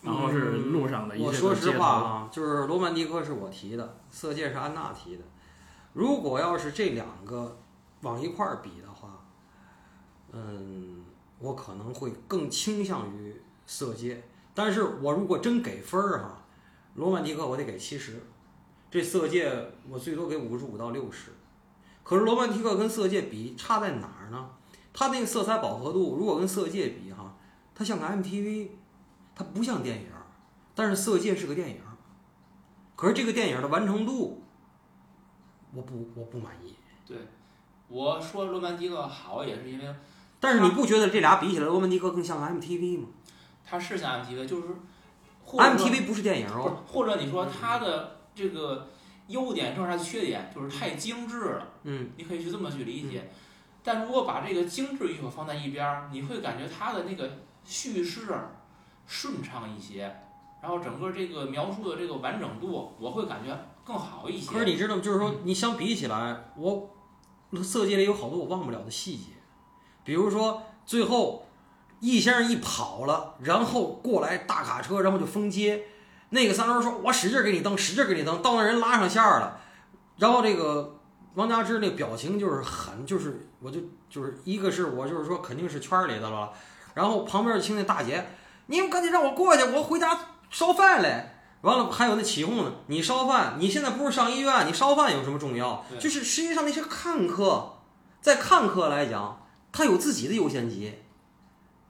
[0.04, 5.24] 然后是路上的一我说实话啊，就是罗曼蒂克是我提的，《色戒》是安娜提的。
[5.94, 7.58] 如果要是这两个
[8.02, 8.87] 往一块儿比的话，
[10.38, 11.04] 嗯，
[11.40, 13.32] 我可能会更倾向于
[13.66, 14.16] 《色戒》。
[14.54, 16.46] 但是我如果真给分儿哈，
[16.96, 18.22] 罗曼蒂克我得给七十，
[18.92, 19.50] 这《色戒》
[19.90, 21.32] 我最多给五十五到六十。
[22.04, 24.50] 可是罗曼蒂克跟《色戒》比差在哪儿呢？
[24.94, 27.36] 它那个色彩饱和度，如果跟《色戒》比哈，
[27.74, 28.70] 它像个 MTV，
[29.36, 30.08] 它不像电影。
[30.74, 31.82] 但是《色戒》是个电影，
[32.96, 34.44] 可是这个电影的完成度，
[35.74, 36.76] 我不我不满意。
[37.06, 37.18] 对
[37.88, 39.96] 我说罗曼蒂克好，也是因为，
[40.40, 43.08] 但是你不觉得这俩比起来，罗曼蒂克更像个 MTV 吗？
[43.66, 44.68] 它是像 MTV，就是
[45.44, 48.90] 或者说 MTV 不是电影不是哦，，或者你说它的这个
[49.28, 53.32] 优点正是它的缺点，就是太精致了，嗯，你可以去这么去理解。
[53.84, 58.28] 但如果把这个精致与否放在一边儿，你会感觉它的那个叙事
[59.06, 60.14] 顺畅一些，
[60.62, 64.52] 然后整个这个描述的这个完整度，我会感觉更好一些。
[64.52, 65.02] 可是你知道吗？
[65.02, 66.90] 就是说，你相比起来，我
[67.64, 69.32] 色戒里有好多我忘不了的细节，
[70.08, 71.46] 比如说最后
[72.00, 75.84] 易先生一跑了，然后过来大卡车，然后就封街，
[76.30, 79.60] 那个三轮说：“我使劲给你蹬，使劲给你蹬。”到那人拉上线儿了，
[80.16, 80.98] 然后这个
[81.34, 86.54] 王家之那表情就是很，就是我就就是一个是我就是说肯定是圈儿里的了，
[86.94, 88.26] 然后旁边就听那大姐
[88.68, 90.18] ：“你们赶紧让我过去，我回家
[90.50, 91.32] 烧饭嘞。”
[91.62, 95.84] 完了，还有那起哄呢，你烧饭，你现在不是上医院，你烧饭有什么重要？
[96.00, 97.80] 就是实际上那些看客，
[98.22, 99.37] 在看客来讲，
[99.78, 100.92] 他有自己的优先级，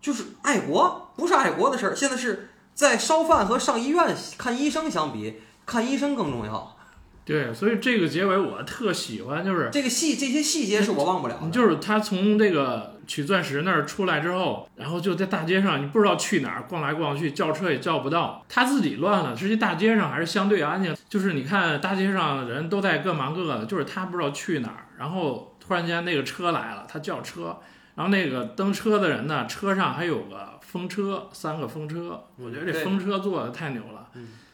[0.01, 1.95] 就是爱国不是爱国的事儿。
[1.95, 5.35] 现在是在烧饭和上医院看医生相比，
[5.65, 6.75] 看医生更重要。
[7.23, 11.49] 对，所以这个结尾我特喜欢，就是这个细这些细节是我忘不了的。
[11.49, 19.33] 就是他从这个取钻石那儿出来之后，然后就在大街上，你不知道去哪儿，逛来逛去，叫车也叫不到，他自己乱了。
[19.33, 27.59] 实际大街上还是相对安静，就是你看大街上人都在各忙各的，就是他不知道去哪儿，然后突然间那个车来了，他叫车，
[27.97, 34.07] 然后那个蹬车的人呢，车上还有个风车，三个风车，我觉得这风车做的太牛了。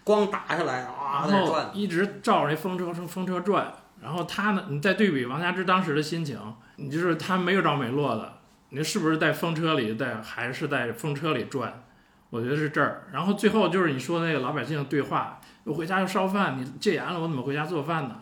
[0.06, 6.39] 光打下来啊，那然后转，一直照着那风车风车转，然后他呢，你再对比王佳芝当时的心情，
[6.78, 8.34] 你就是他没有着没落的，
[8.70, 11.84] 你是不是在风车里在还是在风车里转？
[12.30, 13.10] 我觉得是这儿。
[13.12, 18.22] 然后最后就是你说那个老百姓的对话，我回家要烧饭，你戒严了，我怎么回家做饭呢？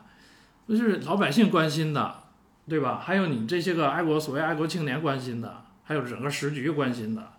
[0.67, 2.15] 就是老百姓关心的，
[2.67, 2.99] 对吧？
[3.03, 7.33] 还有你这些个爱国所谓爱国青年关心的，还有整个时局关心的，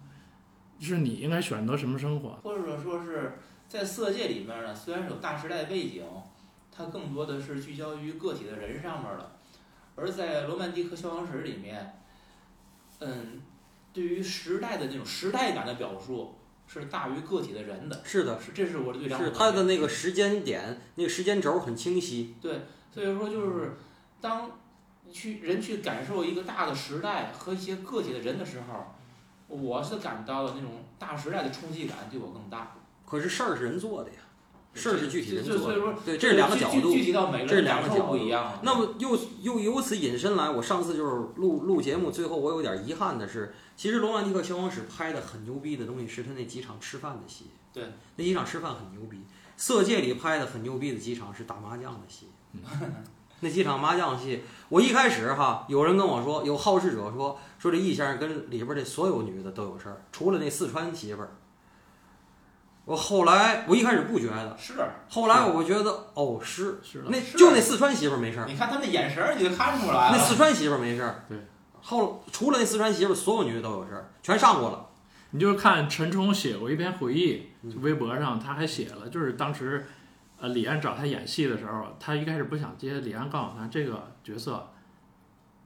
[0.79, 2.39] 就是你应该选择什么生活。
[2.43, 6.05] 或者说是在色戒里面呢，虽然是有大时代背景，
[6.71, 9.33] 它更多的是聚焦于个体的人上面了，
[9.95, 11.95] 而在罗曼蒂克消亡史里面，
[13.01, 13.41] 嗯，
[13.93, 16.35] 对于时代的那种时代感的表述
[16.67, 22.35] 是大于个体的人的，是的，是这是我对两种是他的那个时间点，那个时间轴很清晰。
[22.41, 22.63] 对
[22.93, 23.77] 所以说就是
[24.21, 24.51] 当
[25.13, 28.95] 去人去感受一个大的时代和一些个体的人的时候，
[29.49, 32.75] 我是感到了那种大时代的冲击感对我更大。
[33.05, 34.17] 可是事儿是人做的呀，
[34.73, 35.95] 事儿是具体人做的。
[36.05, 37.05] 对，这是两个角度具具。
[37.05, 38.59] 体到每这是个人感受两个角度不一样。
[38.63, 47.47] 那么又又由此引申来，我上次就是录录节目，最后我有点遗憾的是，其实《罗曼蒂克消亡史》拍的很牛逼的东西是他那几场吃饭的戏。
[47.73, 47.85] 对，
[48.17, 49.19] 那几场吃饭很牛逼。
[49.57, 52.29] 《色戒》里拍的很牛逼的几场是打麻将的戏。
[53.43, 61.31] 那几场麻将戏，我一开始哈，有人跟我说，有好事者说，说这易先生跟里边这所有女的都有事儿，除了那四川媳妇儿。
[62.85, 64.75] 我后来我一开始不觉得，是，
[65.09, 68.47] 后来我觉得哦是，是，那就那四川媳妇儿没事儿。
[68.47, 70.17] 你看他那眼神儿，你就看出来了。
[70.17, 71.39] 那四川媳妇儿没事儿，对。
[71.81, 74.87] 后除了那四川媳妇儿，所有女的都有事儿，全上过了。
[75.31, 77.49] 你就是看陈冲写过一篇回忆，
[77.81, 79.87] 微博上他还写了，就是当时，
[80.43, 84.73] 呃，李安找他演戏的时候，他一开始不想接，李安告诉他这个角色，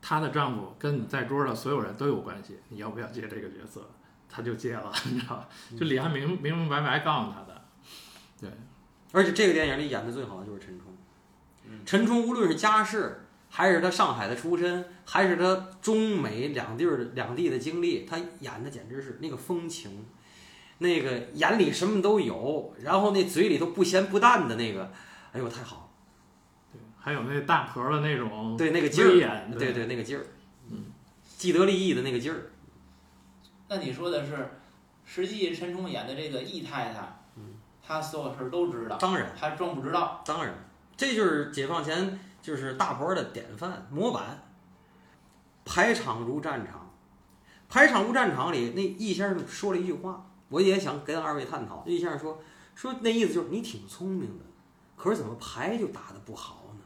[0.03, 3.89] 她的丈夫跟你在桌的所有人都有关系，你要不要接这个角色？
[4.29, 5.49] 他就接了， 你知道吧？
[5.73, 7.63] 嗯就李安明明明白白告诉他的，
[8.39, 8.51] 对，
[9.13, 10.95] 而且这个电影里演的最好的就是陈冲。
[11.65, 20.05] 嗯陈冲无论是家世，还是他上海的出身，还是他中美两地儿的两地的经历，他演的简直是那个风情，
[20.79, 24.91] 那个眼里什么都有，然后那嘴里头不咸不淡的那个，
[25.33, 25.83] 哎呦太好了。
[26.73, 30.25] 对，还有那大婆的那种对那个劲儿，对对那个劲儿，
[30.71, 30.85] 嗯，
[31.37, 32.51] 既得利益的那个劲儿，
[33.69, 34.51] 那你说的是，
[35.05, 39.33] 实际陈冲演的这个易太太，嗯她所有事儿都知道，当然。
[39.37, 40.23] 还装不知道。
[40.27, 40.55] 当然，
[40.97, 44.43] 这就是解放前就是大婆的典范模板。
[45.65, 46.95] 排场如战场，
[47.69, 51.83] 排场如战场里，那易先生说了一句话，我也想跟二位探讨。
[51.87, 52.41] 易先生说
[52.75, 54.45] 说那意思就是你挺聪明的，
[54.97, 56.81] 可是怎么牌就打得不好呢？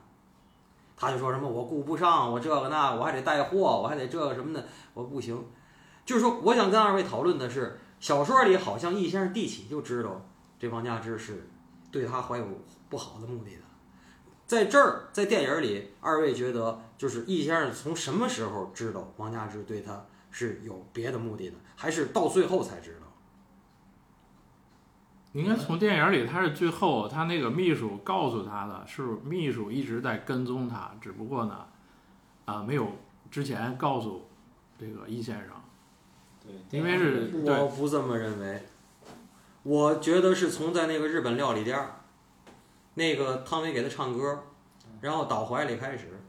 [0.96, 5.42] 他就说什么我顾不上，我这个那，我还得带货，我还得这个什么的，我不行。
[6.04, 10.26] 就是说，我想跟二位讨论的是，小说里好像易先生地起就知道
[10.58, 11.48] 这王家之是
[11.90, 12.46] 对他怀有
[12.88, 13.62] 不好的目的的。
[14.46, 23.06] 在这儿，在电影里，二位觉得就是易先生从什么时候知道王家之对他是有别的目的的，还是到最后才知道？
[25.32, 31.66] 应该从电影里，他是最后他那个秘书告诉他的，是秘书一直在跟踪他，只不过呢，
[32.46, 32.90] 啊、没有
[33.30, 34.28] 之前告诉
[34.78, 35.50] 这个易先生，
[36.42, 38.62] 对，因为是我不这么认为。
[39.62, 42.00] 我觉得是从在那个日本料理店儿，
[42.94, 44.42] 那个汤唯给他唱歌，
[45.00, 46.20] 然后倒怀里开始，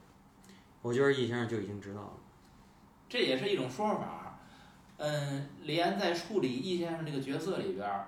[0.82, 2.12] 我觉得易先生就已经知道了。
[3.08, 4.38] 这也是一种说法。
[4.98, 8.06] 嗯，李安在处理易先生这个角色里边儿，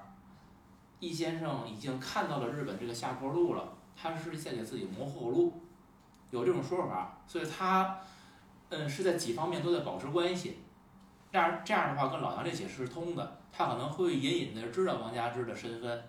[1.04, 5.52] 易先生已经看到了日本这个下坡路了，他是在给自己谋后路，
[6.30, 7.98] 有这种说法，所以他，
[8.70, 10.58] 嗯，是在几方面都在保持关系。
[11.30, 13.38] 这样这样的话，跟老杨这解释是通的。
[13.56, 16.02] 他可能会隐隐的知道王家之的身份，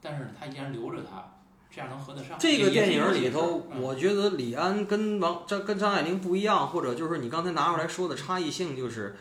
[0.00, 1.24] 但是他依然留着他，
[1.70, 2.38] 这样能合得上。
[2.38, 9.16] 这个电影里头我觉得李安跟王张跟张爱玲不一样，或者就是你刚才拿出来说的差异性，就是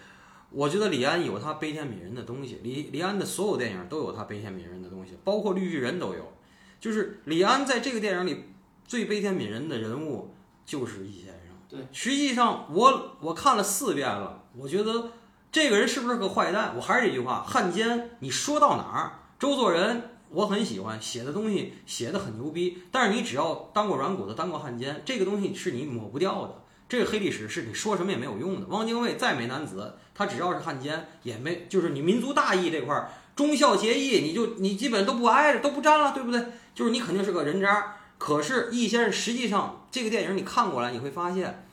[0.51, 6.33] 我觉得李安有他悲天悯人的东西，李李安的所有电影都有他悲天悯人的东西，包括绿巨人都有。
[6.79, 8.43] 就是李安在这个电影里
[8.85, 10.33] 最悲天悯人的人物
[10.65, 11.55] 就是易先生。
[11.69, 15.11] 对，实际上我我看了四遍了，我觉得
[15.51, 16.73] 这个人是不是个坏蛋？
[16.75, 19.19] 我还是这句话，汉奸，你说到哪儿？
[19.39, 26.60] 周作人我很喜欢，写的东西写的很牛逼，但是你只要当过软骨子，当过汉奸，这个东西是你抹不掉的。
[26.91, 28.67] 这个黑历史是你说什么也没有用的。
[28.67, 36.47] 汪精卫再美男子，他只要是汉奸，也没就是你民族大义这块儿，忠孝节义，你就你基本都不挨着，都不沾了，对不对？
[36.75, 37.95] 就是你肯定是个人渣。
[38.17, 41.65] 可是易先生实际上这个电影你看过来，你会发现，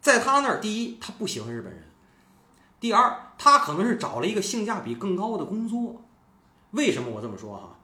[0.00, 1.82] 在他那儿，第一他不喜欢日本人，
[2.78, 6.00] 第二他可能是找了一个性价比更高的工作。
[6.70, 7.76] 为什么我这么说哈？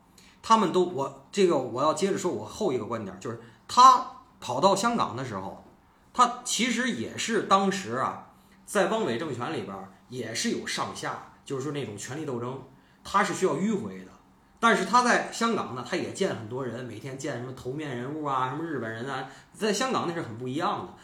[0.44, 5.64] 他们都我这个我要接着说我后一个观点，就是他跑到香港的时候，
[6.12, 8.26] 他其实也是当时啊，
[8.66, 9.76] 在汪伪政权里边
[10.08, 12.62] 也是有上下，就是说那种权力斗争，
[13.04, 14.10] 他是需要迂回的。
[14.60, 20.94] 但是他在香港呢，他也见很多人，每天见什么头面人物啊，什么日本人啊，在香港那是很不一样的。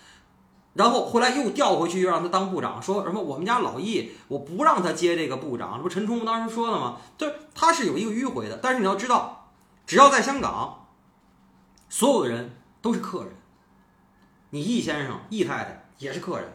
[0.73, 5.77] 然后后来又调回去，又让他当部长，说什么我们家老易，我不让他接这个部长。
[5.77, 6.97] 这不陈冲当时说了吗？
[7.17, 8.59] 就，他是有一个迂回的。
[8.61, 9.53] 但是你要知道，
[9.87, 10.89] 只要在香港，
[11.89, 13.33] 所有的人都是客人。
[14.55, 16.49] 你易先生、易太太也是客人，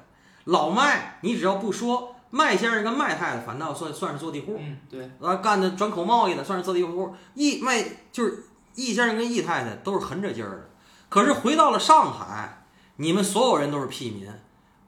[0.45, 4.55] 老麦，你只要不说麦先生跟麦太太，反倒算算是坐地户。
[4.57, 7.13] 嗯，对，啊，干的转口贸易的，算是坐地户。
[7.35, 10.69] 易麦就是易先生跟易太太都是横着劲儿的。
[11.09, 12.63] 可是回到了上海，
[12.95, 14.31] 你们所有人都是屁民，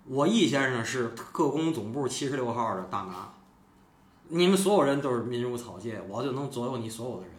[0.05, 3.33] 我易先生是特工总部七十六号的大拿，
[4.29, 7.31] 你们所有人都是民如草芥，我就能左右你所有的人。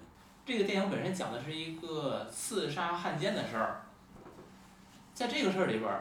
[0.45, 3.82] 这个电影本身讲的是一个刺杀汉奸的事儿，
[5.23, 6.01] 在这个事儿里边儿，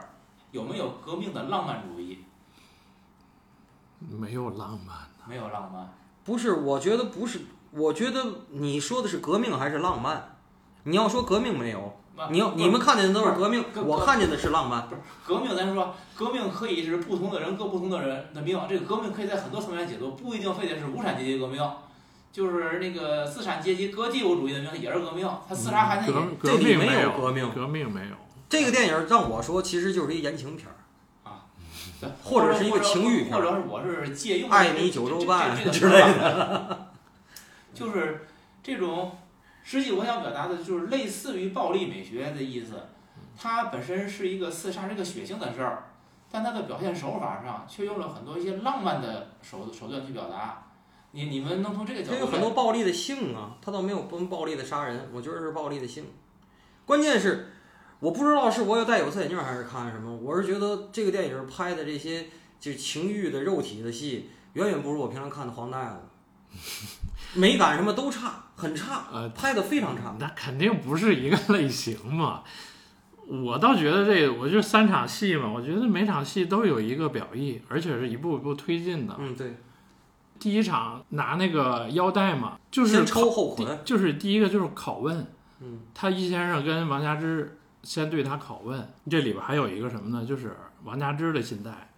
[0.50, 2.18] 有没有革命的浪漫主义？
[4.10, 4.96] 没有浪漫。
[5.28, 5.94] 没有浪漫，
[6.24, 10.36] 不是，我觉得不是，我觉得你说的是革命还是浪漫？
[10.82, 11.96] 你要说革命没有，
[12.30, 14.88] 你要你们看见的都是革命，我看见的是浪漫。
[14.88, 21.62] 不是革命，咱说革命可以是不同的人各不同的人的命，这个革命可以在很多层面解读，不一定非得是无产阶级革命，
[22.32, 28.16] 就是那个资产阶级割帝国主义的命也是革命，他刺杀汉奸也革革这里没有有革命革命没有。
[28.52, 30.76] 这个电影让我说，其实就是一言情片儿。
[31.24, 31.48] 啊
[32.22, 36.90] 或者是一个情欲片或者是我是借用爱你九州半之类的，
[37.72, 38.26] 就是
[38.62, 39.16] 这种，
[39.62, 42.88] 实际我想表达的就是类似于暴力美学的意思，
[43.40, 45.84] 它本身是一个刺杀，是一个血腥的事儿，
[46.30, 50.66] 但它的表现手法上却用了很多一些浪漫的手手段去表达。
[51.12, 56.04] 你你们能从这个角度它有很多暴力的性啊，它倒没有不暴力的杀人，我觉得是暴力的性。
[56.84, 57.52] 关键是
[58.02, 62.26] 我不知道是我有戴有色眼镜还是看什么，我是觉得这个电影拍的这些
[62.58, 70.16] 就是情欲的肉体的戏，远远不如我平常看的黄带子，美感什么都差，很差，呃拍的非常差。
[70.18, 72.42] 那肯定不是一个类型嘛。
[73.28, 79.14] 我倒觉得这个，我就三场戏嘛，我觉得每场戏都有一个表意，而且是一步一步推进的。
[79.16, 79.54] 嗯，对，
[80.40, 85.24] 第一场拿那个腰带嘛，就是抽后捆，就是第一个就是拷问，
[85.60, 90.24] 嗯，他易先生跟王家之先对他拷问，这里边还有一个什么呢？
[90.24, 91.90] 就是王家之的心态，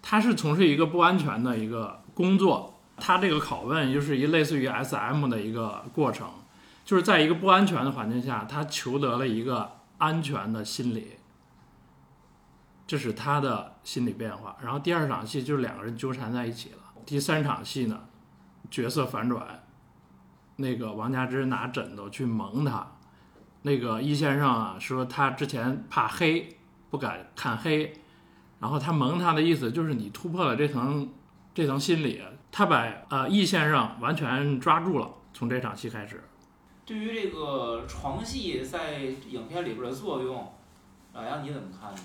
[0.00, 6.28] 他是从事一个不安全的一个工作，他这个拷问就是一类似于 SM 的一个过程，
[6.84, 11.16] 就是在一个不安全的环境下，他求得了一个安全的心理，
[12.86, 14.56] 这是他的心理变化。
[14.62, 18.00] 然后第二场戏就是两个人纠缠在一起了，第三场戏呢，
[18.70, 19.64] 角色反转，
[20.56, 22.92] 那个王家之拿枕头去蒙他。
[23.66, 26.56] 那个易先生啊说他之前怕黑，
[26.90, 27.92] 不敢看黑，
[28.60, 31.10] 然后他蒙他的意思就是你突破了这层
[31.54, 35.10] 这层心理，他把呃易先生完全抓住了。
[35.32, 36.22] 从这场戏开始，
[36.86, 40.52] 对于这个床戏在影片里边的作用，
[41.12, 42.00] 老杨你怎么看呢？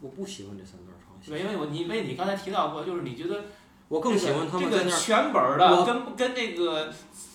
[0.00, 1.30] 我不喜欢这三段床戏。
[1.30, 3.44] 对，因为我你因为你刚才提到过，就是你觉得
[3.88, 4.84] 我更喜欢他们在那。
[4.84, 6.90] 这个全本的跟跟这个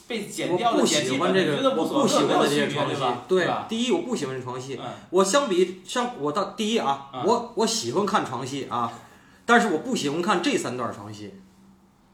[0.07, 4.79] 被剪我掉的不剪辑本，喜欢这个我不喜欢的这些床戏对第一我不喜欢床戏。
[4.81, 8.91] 嗯，我相比像我到第一啊，嗯我我喜欢看床戏啊，
[9.45, 11.33] 但是我不喜欢看这三段床戏，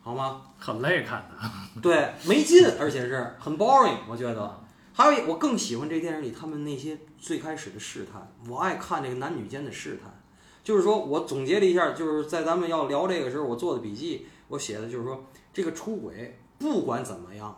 [0.01, 0.41] 好吗？
[0.57, 1.49] 很累看的。
[1.81, 4.59] 对，没劲，而且是很 boring，我觉得。
[4.91, 10.13] 还有一，我更喜欢这电影里他们那些最开始的试探，我爱看这个男女间的试探。
[10.61, 15.23] 就是说我总结了一下，就是在咱们要聊这个时候，我做的笔记，我写的就是说，
[15.53, 17.57] 这个出轨不管怎么样，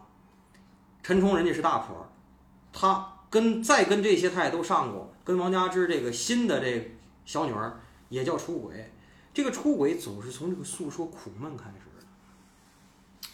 [1.03, 2.07] 陈冲人家是大婆，
[2.71, 6.95] 他跟再跟这些他也都上过，跟王佳芝这个新的这
[7.25, 7.79] 小女儿
[8.09, 8.91] 也叫出轨，
[9.33, 13.27] 这个出轨总是从这个诉说苦闷开始的。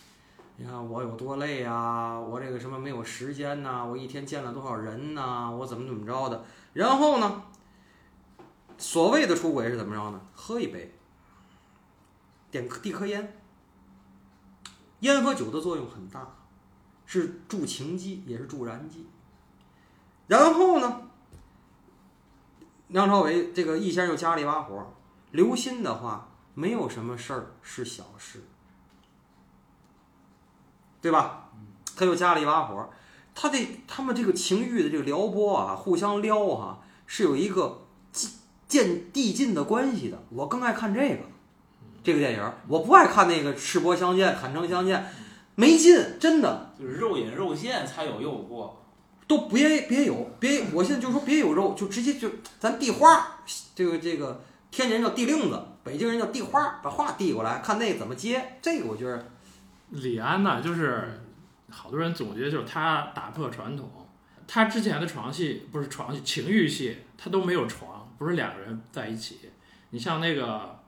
[0.60, 6.44] 你看我有多累啊，我这个什么没有时间呐、我一天见了多少人呐、我怎么怎么着的。
[6.74, 7.44] 然后呢，
[8.78, 10.22] 所谓的出轨是怎么着呢？
[10.34, 10.94] 喝一杯，
[12.50, 13.38] 点递颗烟，
[15.02, 16.37] 烟和酒的作用很大，
[17.08, 19.08] 是助情剂，也是助燃剂。
[20.28, 21.02] 然后呢，
[22.90, 24.94] 梁朝伟这个易先生又加了一把火，
[25.32, 28.44] 刘鑫的话，没有什么事儿是小事，
[31.02, 31.50] 对吧？
[31.96, 32.90] 他又加了一把火，
[33.34, 38.30] 他这他们这个情欲的这个撩拨啊，互相撩哈、是有一个渐
[38.68, 40.22] 渐递进的关系的。
[40.30, 41.24] 我更爱看这个
[42.04, 45.12] 这个电影，我不爱看那个赤膊相见、坦诚相见，
[45.60, 48.72] 没劲，真的就是肉眼肉线才有诱惑。
[49.28, 52.30] 都别别有别，我现在就说别有肉，就直接就
[52.60, 53.40] 咱递花，
[53.76, 58.58] 这个这个天津人叫递令子，北京人叫递花，把话递过来，看那怎么接。
[58.62, 59.26] 这个我觉得
[59.90, 61.20] 李安呢，就是
[61.70, 63.90] 好多人总结就是他打破传统，
[64.48, 69.40] 他之前的床戏不是床戏，情欲戏他都没有床，不是两个人在一起。
[69.90, 70.80] 你像那个，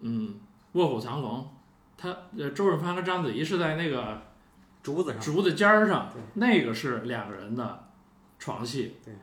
[0.00, 0.28] 嗯，
[0.72, 1.40] 《卧虎藏龙》，
[2.02, 4.20] 他呃周润发和章子怡是在那个
[4.82, 7.84] 竹子上，竹子尖儿上对，那个是两个人的
[8.40, 8.96] 床戏。
[9.04, 9.14] 对。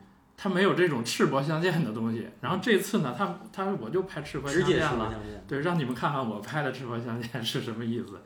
[0.42, 5.44] 他没有这种赤膊相见的东西，然后这次呢，他他我就拍赤膊直接赤相见了，膊相见。
[5.46, 8.18] 对，让你们看看我拍的赤膊相见是什么意思。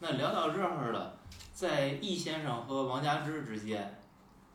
[0.00, 1.14] 那聊到这儿了，
[1.54, 3.98] 在易先生和王佳芝之间，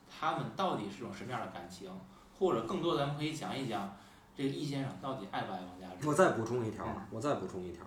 [0.08, 1.90] 他们到底是种什么样的感情？
[2.38, 3.98] 或者更多，咱们可以讲一讲
[4.38, 6.08] 这个易先生到底爱不爱王佳芝？
[6.08, 7.84] 我再补充一条啊，我再补充一条。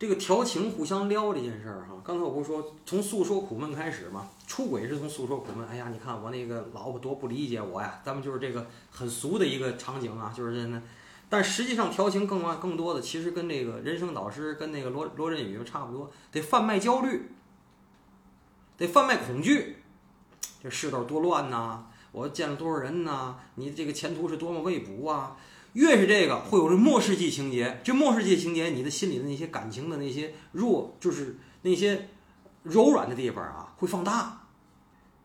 [0.00, 4.30] 这个调情、互相撩这件事儿哈，刚才我不是说从诉说苦闷开始吗？
[4.46, 5.68] 出轨是从诉说苦闷。
[5.68, 8.00] 哎呀，你看我那个老婆多不理解我呀！
[8.02, 10.80] 咱们就是这个很俗的一个场景啊，就是真的。
[11.28, 17.30] 但实际上调情更啊更多的，其实跟这个人生导师跟那个罗罗振宇差不多，得贩卖焦虑，
[18.78, 19.82] 得贩卖恐惧。
[20.62, 21.84] 这世道多乱呐！
[22.12, 23.36] 我见了多少人呐？
[23.56, 25.36] 你这个前途是多么未卜啊！
[25.74, 27.80] 越是这个，会有这末世纪情节。
[27.84, 32.08] 这末世纪情节，你的心里的那些感情的那些弱，就是那些
[32.62, 34.48] 柔软的地方啊，会放大。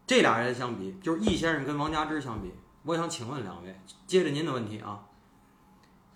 [0.08, 3.76] 这俩人相比，就是易先生跟王佳芝相比，我想请问两位，
[4.06, 5.04] 接着您的问题啊，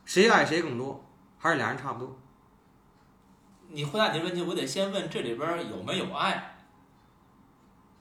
[0.06, 1.04] 谁爱谁更多，
[1.40, 2.20] 还是俩人差不多？
[3.70, 6.58] 你回答你的问题，我得先问这里边儿有没有爱，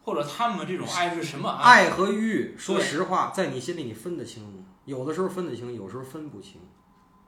[0.02, 1.86] 或者他们这种爱是什么爱？
[1.86, 4.64] 爱和欲，说实话，在你心里你分得清吗？
[4.88, 6.58] 有的时候分得清，有时候分不清。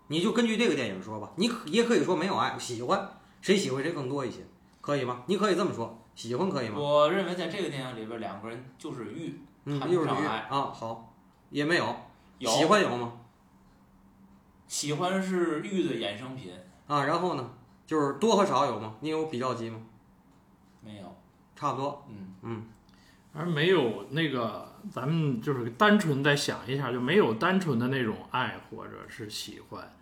[0.09, 3.07] 你就根据这个电影说吧，你可也可以说没有爱，喜欢
[3.43, 4.39] 谁喜欢谁更多一些，
[4.81, 5.23] 可以吗？
[5.27, 6.79] 你可以这么说，喜欢可以吗？
[6.81, 11.15] 我认为在这个电影里边，两个人就是欲，嗯，谈不又是爱啊，好，
[11.51, 11.95] 也没有，
[12.39, 13.13] 有喜欢有吗？
[14.67, 16.55] 喜欢是欲的衍生品，
[16.87, 17.51] 啊，然后呢，
[17.87, 18.95] 就是多和少有吗？
[19.01, 19.79] 你有比较级吗？
[20.81, 21.15] 没有。
[21.55, 22.65] 差不多，嗯，嗯，
[23.33, 29.93] 而没有那个，咱们就是单纯再想一下，就没有单纯的那种爱或者是喜欢，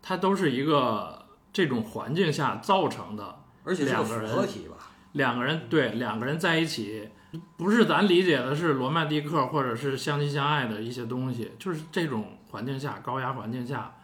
[0.00, 3.40] 它都是一个这种环境下造成的。
[3.64, 4.76] 而且两个人合体吧？
[5.12, 7.08] 两个人对两个人在一起，
[7.56, 13.96] 不是咱理解的是罗曼蒂克或者是相亲相爱的一些东西，就是这种环境下高压环境下，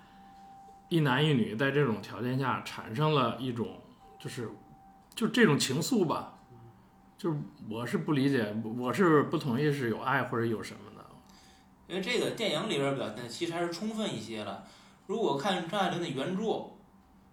[0.89, 3.81] 一男一女在这种条件下产生了一种
[4.19, 4.51] 就是
[5.15, 6.34] 就这种情愫吧。
[7.17, 7.39] 就是
[7.69, 11.05] 我是不理解，我是不同意是有爱或者有什么的。
[11.87, 14.65] 因为这个电影里边表现其实还是充分一些了。
[15.07, 16.71] 如果看张爱玲的原著，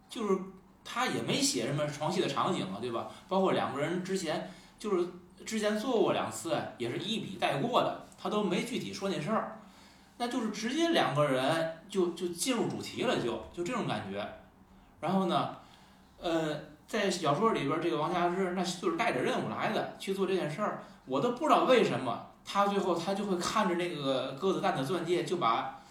[0.09, 0.37] 就是
[0.83, 3.09] 她也没写什么床戏的场景啊，对吧？
[3.29, 5.07] 包括两个人之前就是
[5.45, 9.61] 之前做过两次，也是一笔带过的，她都没具体说那事儿，
[10.17, 14.27] 那就是直接两个人就就进入主题了就，就这种感觉。
[14.99, 15.55] 然后呢，
[16.19, 16.59] 呃，
[16.91, 25.81] 在小说里边，这个王佳芝那就是带着任务来的去做这件事儿，我都不知道为什么他最后他就会看着那个鸽子蛋的钻戒就把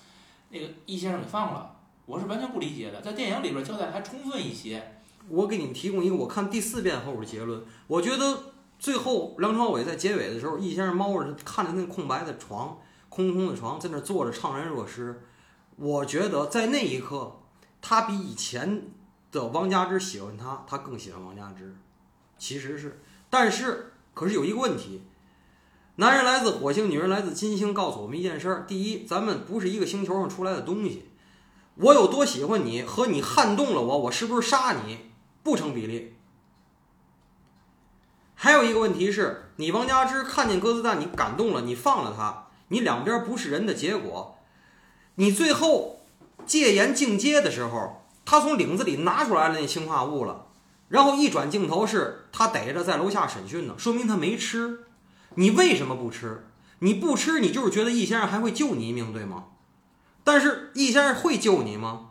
[0.50, 1.74] 那个易先生给放了，
[2.04, 3.00] 我是完全不理解的。
[3.00, 7.64] 在电影里边交代还充分一些，我给你们提供一个我看第四遍后的结论。
[7.86, 8.38] 我觉得
[8.78, 12.76] 最后梁朝伟在结尾的时候，易先生猫着看着那空白的床，
[13.08, 15.22] 空空的床，在那坐着怅然若失。
[15.76, 17.40] 我觉得在那一刻，
[17.80, 18.82] 他比以前
[19.30, 21.74] 的王佳芝喜欢他，他更喜欢王佳芝。
[22.38, 25.02] 其实是，但是可是有一个问题。
[25.96, 31.10] 男人来自火星，女人来自金星，告诉我们一件事儿：第一，咱们不是一个星球上出来的东西。
[31.74, 35.10] 我有多喜欢你，和你撼动了我，我是不是杀你，
[35.42, 36.14] 不成比例。
[38.34, 44.38] 还有一个问题是，你王佳芝看见鸽子蛋，你感动了，你放了他，你两边不是人的结果。
[45.16, 46.00] 你最后
[46.46, 47.99] 戒严进阶的时候，
[48.30, 50.46] 他从领子里拿出来了那氰化物了，
[50.86, 54.84] 然后一转镜头是他逮着在楼下审讯呢，说明他没吃。
[55.34, 56.46] 你为什么不吃？
[56.78, 59.46] 你不吃，你就是觉得易先生还会救你一命，对吗？
[60.22, 62.10] 但是易先生会救你吗？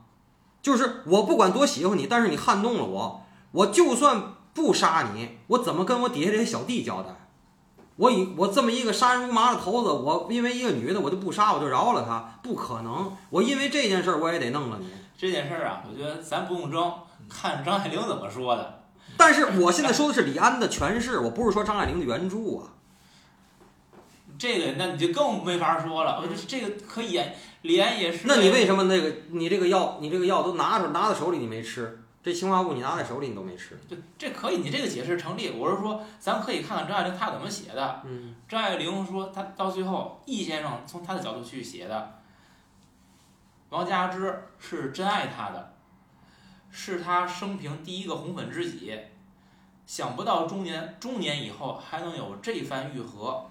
[0.61, 7.29] 就是我不管多喜欢你，但是你撼动了我，我就算不杀你，我怎么跟我底下这些小弟交代？
[7.95, 13.15] 我以我这么一个杀人如麻的头子，我因为一个女的我就不杀，我就饶了她，不可能。
[13.29, 14.89] 我因为这件事儿我也得弄了你。
[15.19, 16.93] 这件事儿啊，我觉得咱不用争，
[17.27, 18.83] 看张爱玲怎么说的。
[19.17, 22.71] 但是我现在说的是李安的诠释，我不是说张爱玲的原著啊。
[24.37, 26.21] 这个那你就更没法说了。
[26.21, 28.27] 我这这个可以演，李安也是。
[28.27, 32.01] 那你为什么那个你这个药你这个药都拿着拿在手里你没吃？
[32.23, 33.77] 这氰化物你拿在手里你都没吃？
[33.89, 35.51] 对，这可以，你这个解释成立。
[35.51, 38.01] 我是说，咱可以看看张爱玲她怎么写的。
[38.05, 42.18] 嗯，张爱玲说，她到最后，易先生从他的角度去写的，
[43.69, 45.73] 王佳芝是真爱他的，
[46.71, 48.99] 是他生平第一个红粉知己，
[49.85, 53.47] 想不到中年中年以后还能有这番愈合。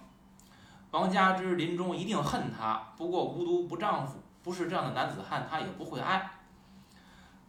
[0.91, 6.31] 王佳芝临终一定恨他，不过无毒不丈夫，不是这样的男子汉，他也不会爱。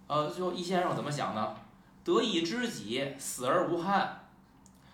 [0.08, 1.56] 呃，最后易先生怎么想呢？
[2.04, 4.20] 得一知己，死而无憾。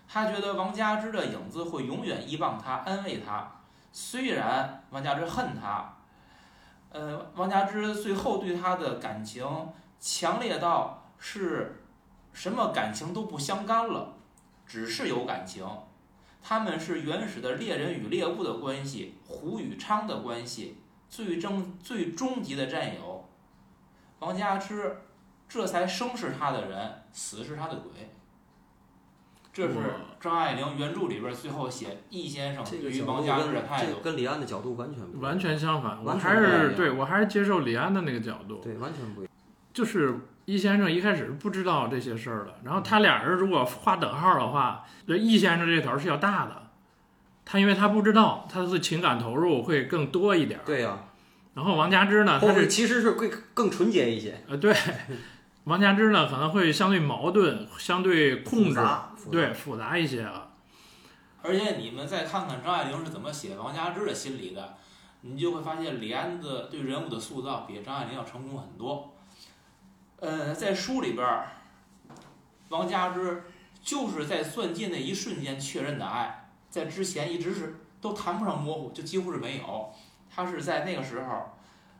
[0.08, 3.50] 他觉得王佳芝的影子会永远依傍他，安慰他。
[3.90, 5.95] 虽然王佳芝恨他，
[6.90, 9.44] 呃，王佳芝最后对他的感情
[10.00, 11.82] 强烈到是
[12.32, 14.14] 什么感情都不相干了，
[14.66, 15.66] 只是有感情。
[16.42, 20.76] 他们是原始的猎人与猎物的关系，虎与昌的关系，
[21.10, 23.28] 最终最终极的战友。
[24.20, 24.96] 王佳芝，
[25.48, 27.90] 这才生是他的人，死是他的鬼。
[29.56, 29.74] 这是
[30.20, 39.32] 张爱玲原著里边最后写易先生对于王佳芝的态度，跟李安的角度完全不一样完全相反，我还是对我还是接受李安的那个角度，对，完全不一样。
[39.72, 46.64] 就是易先生一开始是不知道这些事儿的，然后他俩人如果画等号的话，这易先生这头是要大的，
[47.46, 50.62] 他因为他不知道，他的情感投入会更多一点儿。
[50.66, 50.98] 对呀、
[51.54, 54.76] 然后王佳芝呢，他是其实是会更纯洁一些，呃对，
[55.64, 58.80] 王佳芝呢可能会相对矛盾，相对控制，
[59.26, 60.48] 复杂，对复杂一些啊。
[61.42, 64.76] 而且你们再看看张爱玲是怎么写王佳芝的心理的，
[65.20, 69.12] 你就会发现李安的对人物的塑造比张爱玲要成功很多。
[70.18, 71.48] 呃，在书里边儿，
[72.68, 73.44] 王佳芝
[73.82, 79.92] 就是在钻戒那一瞬间确认的爱，在之前一直是都谈不上模糊，就几乎是没有。
[80.28, 81.56] 他是在那个时候，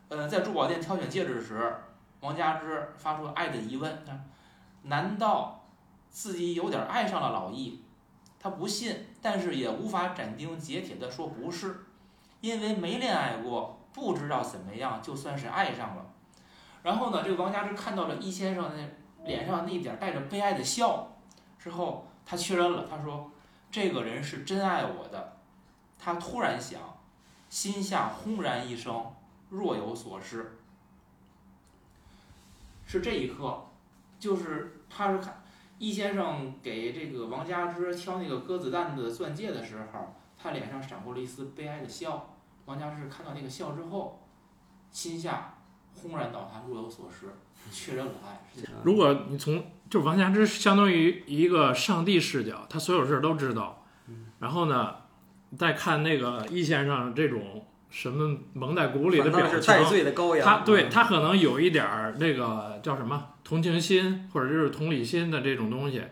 [0.09, 1.75] 呃，在珠宝店挑选戒指时，
[2.19, 4.05] 王佳芝发出爱的疑问：
[4.83, 5.56] 难道
[6.17, 7.79] 自己有点爱上了老易？
[8.39, 11.85] 他不信，但是也无法斩钉截铁地说不是，
[12.41, 16.03] 因为没恋爱过，不知道怎么样就算是爱上了。
[16.81, 21.07] 然后呢，这个王佳芝看到了易先生那脸上那一点带着悲哀的笑
[21.59, 23.29] 之后，他确认了，他说
[23.69, 25.37] ：“这个人是真爱我的。”
[25.99, 26.81] 他突然想，
[27.47, 29.05] 心下轰然一声，
[29.49, 30.57] 若有所失。
[32.87, 33.67] 是这一刻，
[34.19, 35.43] 就是他是看
[35.79, 42.33] 易先生给这个王佳芝挑那个鸽子蛋的钻戒的时候，他脸上闪过了一丝悲哀的笑。
[42.65, 44.27] 王佳芝看到那个笑之后，
[44.91, 45.59] 心下
[45.95, 47.27] 轰然倒塌，若有所失，
[47.71, 48.41] 确认了爱。
[48.83, 53.85] 如果你从就王佳芝相当于一个上帝视角，他所有事儿都知道。
[54.39, 54.95] 然后呢，
[55.57, 60.45] 再看那个易先生这种什么蒙在鼓里的表情，反倒是戴罪的羔羊。
[60.45, 66.03] 他对他可能有一点儿那个叫什么同情心或者就是同理心的这种东西，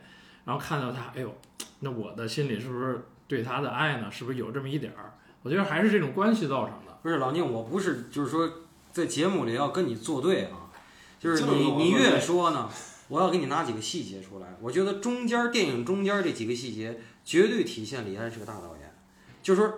[0.45, 1.37] 然后看到他，哎呦，
[1.81, 4.09] 那我的心里是不是对他的爱呢？
[4.09, 5.13] 是不是有这么一点儿？
[5.43, 6.97] 我觉得还是这种关系造成的。
[7.03, 8.49] 不是老宁，我不是就是说
[8.91, 10.71] 在节目里要跟你作对啊，
[11.19, 12.69] 就是你你越说呢，
[13.09, 14.55] 我要给你拿几个细节出来。
[14.59, 18.95] 我觉得中间电影中间这几个细节绝对体现李安是个大导演，
[19.43, 19.71] 就是说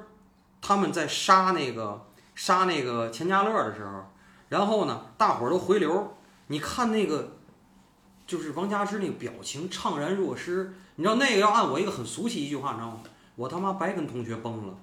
[0.62, 2.06] 他们在杀那个
[2.36, 4.12] 杀那个钱嘉乐的时候，
[4.50, 6.16] 然后呢，大伙儿都回流，
[6.48, 7.38] 你看那个
[8.26, 10.74] 就是王佳芝那个表情怅然若失。
[10.96, 12.98] 你知道那个要按我一个很俗气一句话，你知道吗？
[13.36, 14.74] 我他妈白跟同学崩了，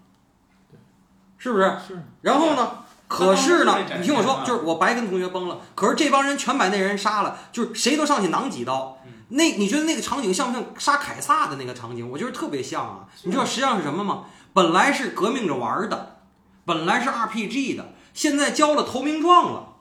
[1.39, 1.65] 是不是？
[1.87, 2.85] 是然后呢？
[3.07, 8.99] 可是呢你听我说，就是我白跟同学崩了，可是这帮人全把那人杀了，就是谁都上去囊几刀。
[9.05, 12.09] 嗯那你觉得那个场景像不像杀凯撒的那个场景？
[12.09, 13.09] 我觉得特别像啊。
[13.25, 14.25] 你知道实际上是什么吗？
[14.55, 16.21] 本来是革命着玩儿的，
[16.65, 19.75] 本来是 RPG 的，现在交了投名状了，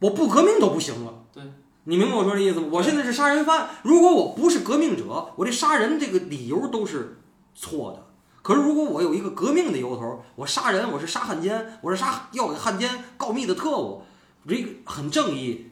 [0.00, 1.24] 我不革命都不行了。
[1.32, 1.42] 对，
[1.84, 2.68] 你明白我说的意思吗？
[2.70, 7.18] 我现在是杀人犯，如果我不是革命者，我这杀人这个理由都是
[7.54, 8.06] 错的。
[8.42, 14.02] 可是如果我有一个革命的由头，我杀人，我是杀汉奸，我是杀要给汉奸告密的特务，
[14.46, 15.70] 这个很正义，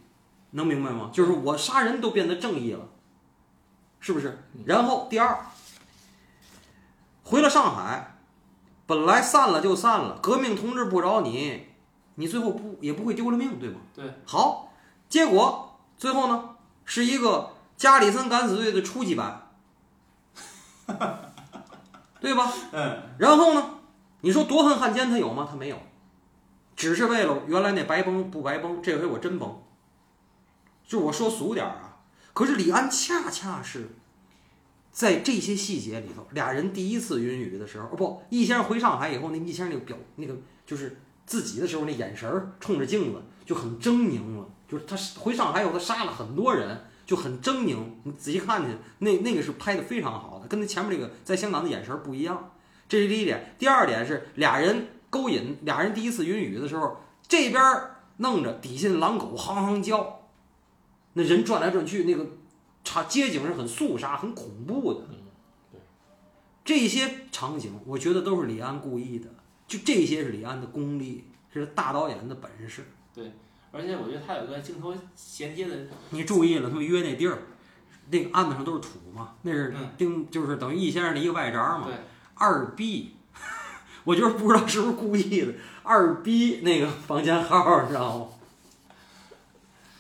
[0.53, 1.11] 能明白吗？
[1.13, 2.89] 就是我杀人都变得正义了，
[3.99, 4.39] 是不是？
[4.65, 5.37] 然后第二，
[7.31, 8.17] 回了上海，
[8.87, 11.69] 本来散了就散了，革命同志不找你，
[12.17, 13.77] 你最后不也不会丢了命，对吗？
[13.95, 14.13] 对。
[14.27, 14.73] 好，
[15.09, 19.53] 结果最后呢，是一个加里森敢死队的初级版，
[22.19, 22.53] 对吧？
[22.75, 23.65] 嗯，然后呢，
[24.23, 25.47] 你说夺恨汉奸他有吗？
[25.49, 25.79] 他没有，
[26.75, 29.63] 只是为了原来那白崩不白崩，这回我真崩。
[30.85, 32.03] 就我说俗点儿啊，
[32.33, 34.00] 可是李安恰恰是
[34.93, 40.37] 在这些细节里头，俩人第一次云雨的时候，哦不，易先生回上海以后，那易先生那个表那个
[40.67, 46.85] 就是自己的时候那眼神儿冲着镜子就很狰狞了，就是他回上海以后，他杀了很多人。
[47.07, 48.69] 就很狰狞，你仔细看去，
[49.01, 52.53] 那那个是拍的非常好的，跟他前面那个在香港的眼神不一样。
[52.89, 53.53] 这是第一点。
[53.59, 57.61] 第二点是俩人勾引，俩人第一次云雨的时候，这边
[58.19, 60.21] 弄着，底下狼狗夯夯叫，
[61.15, 62.25] 那人转来转去，那个
[62.85, 65.01] 场街景是很肃杀、很恐怖的。
[66.65, 69.29] 这些场景，我觉得都是李安故意的，
[69.67, 72.85] 就这些是李安的功力，是大导演的本事。
[73.15, 73.33] 对
[73.73, 75.77] 而且我觉得他有个镜头衔接的，
[76.11, 77.39] 你注意了，他们约那地儿，
[78.11, 81.85] 那个案子上都是土嘛，那是嗯丁，就是等于易先生的一个外宅嘛。
[81.87, 81.95] 对，
[82.35, 83.17] 二 B，
[84.05, 88.27] 我就是不知道是不是故意的，二 B 那个房间号，你知道吗？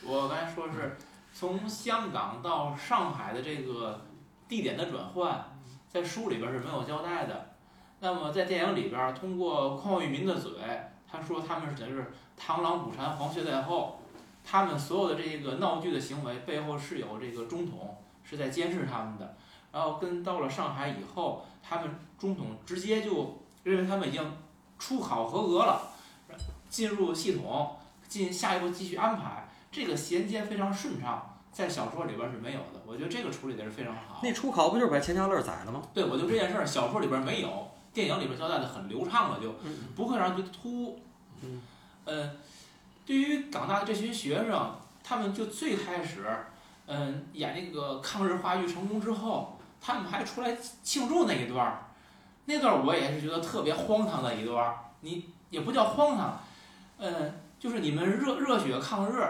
[0.05, 0.97] 我刚才说是
[1.41, 3.99] 从香港到上海的这个
[4.47, 5.43] 地点的转换，
[5.89, 7.53] 在书里边是没有交代的。
[8.01, 10.53] 那么在电影里边，通过邝裕民的嘴，
[11.11, 13.99] 他说他们是等于是螳螂捕蝉，黄雀在后，
[14.45, 19.35] 他们所有的这个闹剧的行为背后是有这个中统是在监视他们的。
[19.73, 24.23] 然后跟到了上海以后，他们中统直接就认为他们已经
[24.79, 25.89] 初考合格了，
[26.69, 29.49] 进入系统，进下一步继续安排。
[29.73, 32.81] 这个衔接非常顺畅，在小说里边是没有的。
[32.87, 34.21] 我觉得这个处理的是非常好。
[34.23, 35.83] 那初考不就是把钱嘉乐宰了吗？
[35.93, 39.55] 对，我就这件事儿，小说里边没有，电影里边交代的很流畅了，就
[39.95, 41.01] 不会让人觉得突兀。
[41.43, 41.63] 嗯，
[42.05, 42.31] 呃，
[43.05, 46.25] 对于港大的这群学生，他们就最开始，
[46.87, 51.85] 嗯、演那个抗日话剧成功之后，他们还出来庆祝那一段儿，
[52.45, 54.77] 那段儿我也是觉得特别荒唐的一段儿。
[55.01, 56.41] 你也不叫荒唐，
[56.99, 59.25] 嗯、就是你们热热血抗日，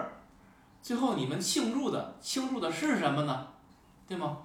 [0.83, 3.47] 最后你们庆祝的庆祝的是什么呢？
[4.09, 4.39] 对吗？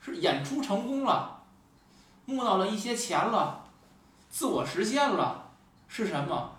[0.00, 1.42] 是演出成功了，
[2.26, 3.64] 募到了一些钱了，
[4.28, 5.50] 自我实现了，
[5.88, 6.52] 是什么？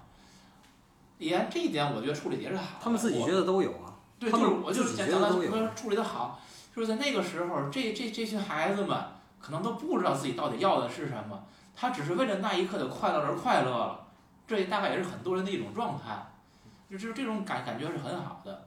[1.20, 2.84] 李安这一点我觉得处理的也是好的。
[2.84, 3.94] 他们自己我觉得都有啊。
[4.20, 6.40] 对，他们就是我就是自己讲讲他觉得都有说处理的好，
[6.76, 8.98] 就是在那个时候，这这这群孩子们
[9.40, 11.44] 可能都不知道自己到底要的是什么，
[11.76, 14.08] 他只是为了那一刻的快乐而快乐了，
[14.48, 16.28] 这大概也是很多人的一种状态，
[16.90, 18.67] 就就是这种感感觉是很好的。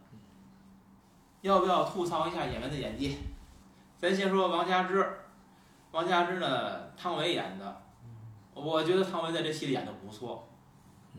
[1.43, 3.19] 要不要吐槽一下演员的演技？
[3.99, 5.07] 咱先说王佳芝，
[5.91, 7.83] 王佳芝呢，汤唯演的，
[8.55, 10.49] 我觉得汤唯在这戏里演的不错，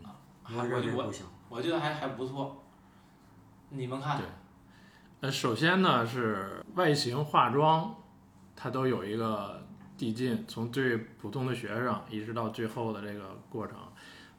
[0.02, 0.14] 啊，
[0.44, 1.24] 不行。
[1.48, 2.64] 我觉得还还不错，
[3.68, 4.26] 你们看对，
[5.20, 7.94] 呃，首先呢是外形化妆，
[8.56, 9.62] 它都有一个
[9.98, 13.76] 递进，从最普通的学生一直到最后的这个过程，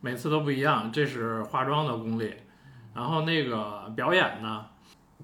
[0.01, 2.35] 每次都不一样，这是化妆的功力。
[2.95, 4.65] 然后那个表演呢，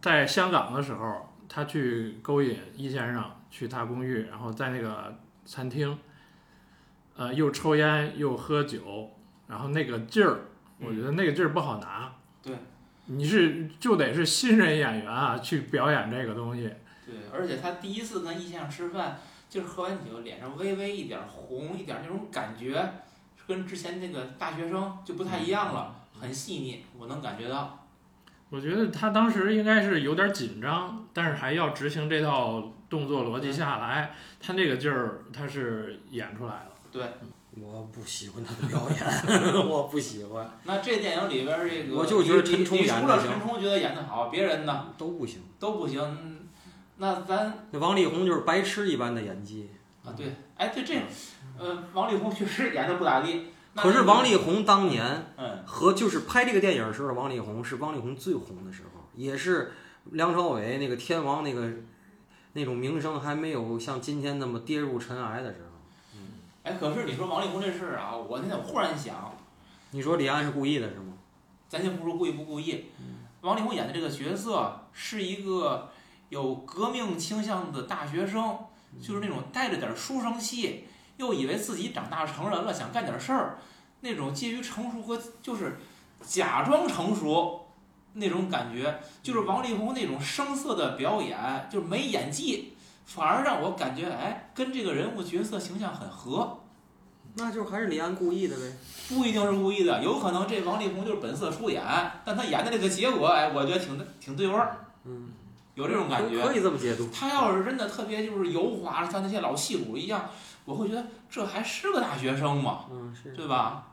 [0.01, 5.97] 在香港的时候，他去勾引易先生去他公寓，然后在那个餐厅，
[7.15, 9.11] 呃，又抽烟又喝酒，
[9.47, 10.39] 然后那个劲儿，
[10.79, 12.13] 我觉得那个劲儿不好拿。
[12.41, 12.55] 对，
[13.07, 16.71] 你是就得是新人演员啊，去表演这个东西。
[17.05, 19.19] 对，而且他第一次跟易先生吃饭，
[19.49, 22.93] 就是喝完酒脸上微微一点红，一点那种感觉，
[23.45, 27.78] 跟之前那个大学生就不太一样了，很细腻，我能感觉到。
[28.49, 36.71] 我觉得他当时应该是有点紧张，但是还要执行这套动作逻辑下来，他那个劲儿他是演出来了。
[36.91, 37.03] 对
[37.61, 38.99] 我不喜欢他的表演，
[39.67, 45.41] 我不喜欢，那这电影里边儿这个，我就觉得陈冲你除了演得行陈冲觉得演得好，别人呢都不行。
[45.59, 46.49] 都不行。
[46.97, 49.69] 那咱那王力宏就是白痴一般的演技。
[50.03, 50.95] 啊对，哎对这，
[51.59, 53.47] 呃，王力宏确实演的不咋地。
[53.79, 59.71] 那可是王力宏当年嗯和就是拍这个电影的时候，王力宏是王力宏最红的时候，也是
[60.11, 61.71] 梁朝伟那个天王那个
[62.53, 65.67] 那种名声还没有像今天那么跌入尘埃的时候。
[66.15, 66.19] 嗯
[66.63, 69.33] 哎，可是你说王力宏这事儿啊，我那天忽然想，
[69.91, 71.13] 你说李安是故意的是吗？
[71.69, 72.85] 咱先不说故意不故意，
[73.41, 75.89] 王力宏演的这个角色是一个
[76.29, 78.57] 有革命倾向的大学生，
[78.99, 80.85] 就是那种带着点书生气，
[81.19, 83.59] 又以为自己长大成人了，想干点事儿，
[83.99, 85.77] 那种介于成熟和就是
[86.21, 87.67] 假装成熟
[88.13, 91.37] 那种感觉，就是王力宏那种生涩的表演，
[91.69, 92.73] 就是没演技，
[93.05, 96.61] 反而让我感觉哎，跟这个人物角色形象很合。
[97.35, 98.63] 那就还是李安故意的呗。
[99.09, 101.83] 不一定是故意的，有可能这王力宏就是本色出演，
[102.25, 105.29] 但他演的这个结果，哎，我觉得挺挺对味儿，嗯，
[105.75, 106.41] 有这种感觉。
[106.41, 107.07] 可以这么解读。
[107.13, 110.27] 他要是真的特别就是油滑，像那些老戏骨一样，
[110.69, 113.31] 我会觉得这还是个大学生嘛，嗯，是。
[113.31, 113.87] 对吧？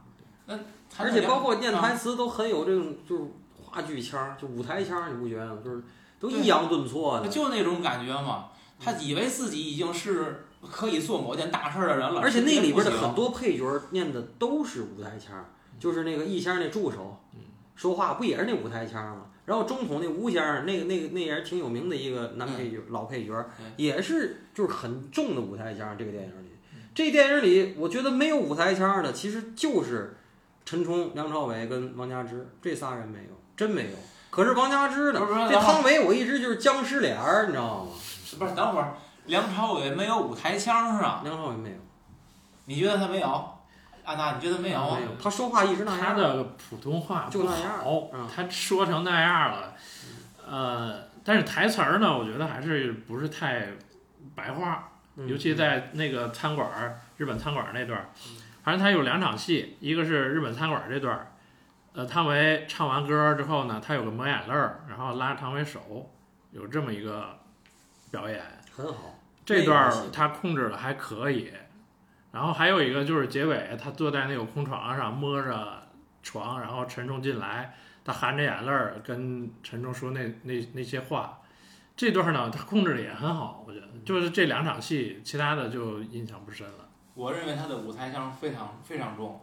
[0.46, 0.58] 那
[0.98, 3.22] 而且包括念啊台词都很有这种就是
[3.62, 5.58] 话剧腔儿，就舞台腔儿，你不觉得吗？
[5.64, 5.82] 就是
[6.20, 7.28] 都抑扬顿挫的。
[7.28, 8.48] 就那种感觉嘛，
[8.78, 15.46] 他以为自己已经是可以做某件大事儿的人了，而且那里边的很多配角儿念的都是舞台腔儿，
[15.78, 17.18] 就是那个易先生那助手，
[17.74, 19.22] 说话不也是那舞台腔儿吗？
[19.46, 23.44] 然后中统那吴先生，那个那个那也是挺有名的一个男配角，老配角
[23.76, 25.96] 也是就是很重的舞台腔儿。
[25.96, 26.45] 这个电影里，
[26.96, 30.16] 这电影里我觉得没有舞台腔儿的，其实就是
[30.64, 33.96] 陈冲、梁朝伟跟王佳芝这仨人没有，真没有。
[34.30, 35.50] 可是王佳芝呢不是不是？
[35.50, 37.90] 这汤唯我一直就是僵尸脸儿，你知道吗？
[38.38, 38.54] 不是？
[38.54, 38.94] 等会儿，
[39.26, 41.20] 梁朝伟没有舞台腔啊？
[41.22, 41.76] 梁朝伟没有，
[42.64, 43.52] 你觉得他没有？
[44.02, 45.04] 安娜，你觉得没有啊没？
[45.04, 46.00] 有，他说话一直那样。
[46.00, 47.72] 他的普通话就那样
[48.34, 49.74] 他说成那样了，
[50.48, 53.66] 呃，但是台词儿呢，我觉得还是不是太
[54.34, 58.08] 白话，嗯尤其在那个餐馆儿，日本餐馆儿那段儿，
[58.62, 61.32] 反正他有两场戏，一个是日本餐馆儿这段儿，
[61.94, 66.10] 呃，汤唯唱完歌儿之后呢，他有个抹眼泪儿，然后拉着汤唯手，
[66.50, 67.38] 有这么一个
[68.10, 68.42] 表演。
[68.70, 69.14] 很好。
[69.44, 71.52] 这段儿他控制的还可以，
[72.32, 75.82] 然后还有一个就是结尾，他坐在那个空床上摸着
[76.22, 81.38] 床，然后陈冲进来，他含着眼泪儿跟陈冲说那那那些话，
[81.96, 86.88] 这段儿呢他控制的也很好，我觉得就是这两场戏，其他的就印象不深了。
[87.14, 89.40] 我认为他的舞台腔非常非常重，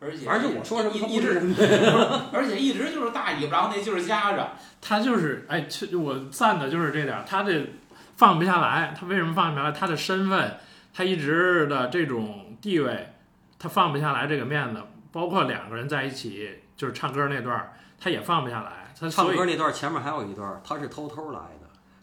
[0.00, 2.22] 而且而且我说什么他一一直不是什么。
[2.32, 4.52] 而且一直就是大尾巴，然后那劲儿夹着。
[4.80, 7.74] 他就是哎，其我赞的就是这点儿，他这
[8.16, 9.72] 放不下来，他为什么放不下来？
[9.72, 10.56] 他的身份，
[10.94, 13.12] 他一直的这种地位，
[13.58, 14.82] 他放不下来这个面子，
[15.12, 18.94] 包括两个人在一起就是唱歌那段儿，他也放不下来。
[18.98, 21.59] 他唱歌那段前面还有一段，他是偷偷来的。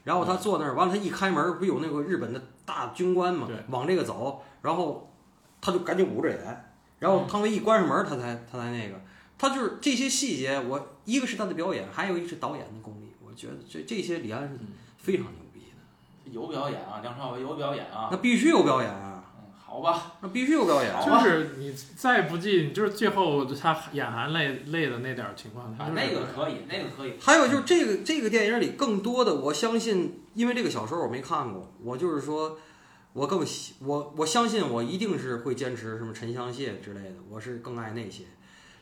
[0.07, 5.11] 然后他坐那儿，完了他一开门，不有那个日本的大军官嘛对，往这个走，然后
[5.59, 8.95] 他就赶紧捂着脸，然后汤唯一关上门，他才他才那个，
[9.37, 14.57] 他就是这些细节，我一个是他的表演，还有一个是导演的功力，我觉得这这些李安是
[14.97, 18.07] 非常牛逼的，有表演啊，梁朝伟有表演啊。
[18.09, 19.06] 那必须有表演啊，嗯，
[19.69, 20.95] 好吧，那必须有表演。
[21.05, 27.15] 就是你再不济，就是最后他眼含泪泪的那点儿情况，他啊，那个可以，那个可以。
[27.19, 32.57] 还有就是这个这个电影里更多的，我相信，因为这个小说我没看过，我就是说，
[33.11, 38.23] 我更喜我我相信我一定是会坚持什么沉香屑之类的，我是更爱那些。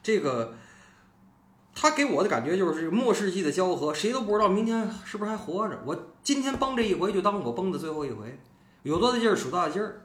[0.03, 0.53] 这个
[1.73, 5.81] 他给我的感觉就是末世纪的交合，谁都不知道明天是不是还活着。
[5.83, 8.39] 我今天崩这一回，就当我崩的最后一回，
[8.83, 10.05] 有多大劲儿数多大劲儿，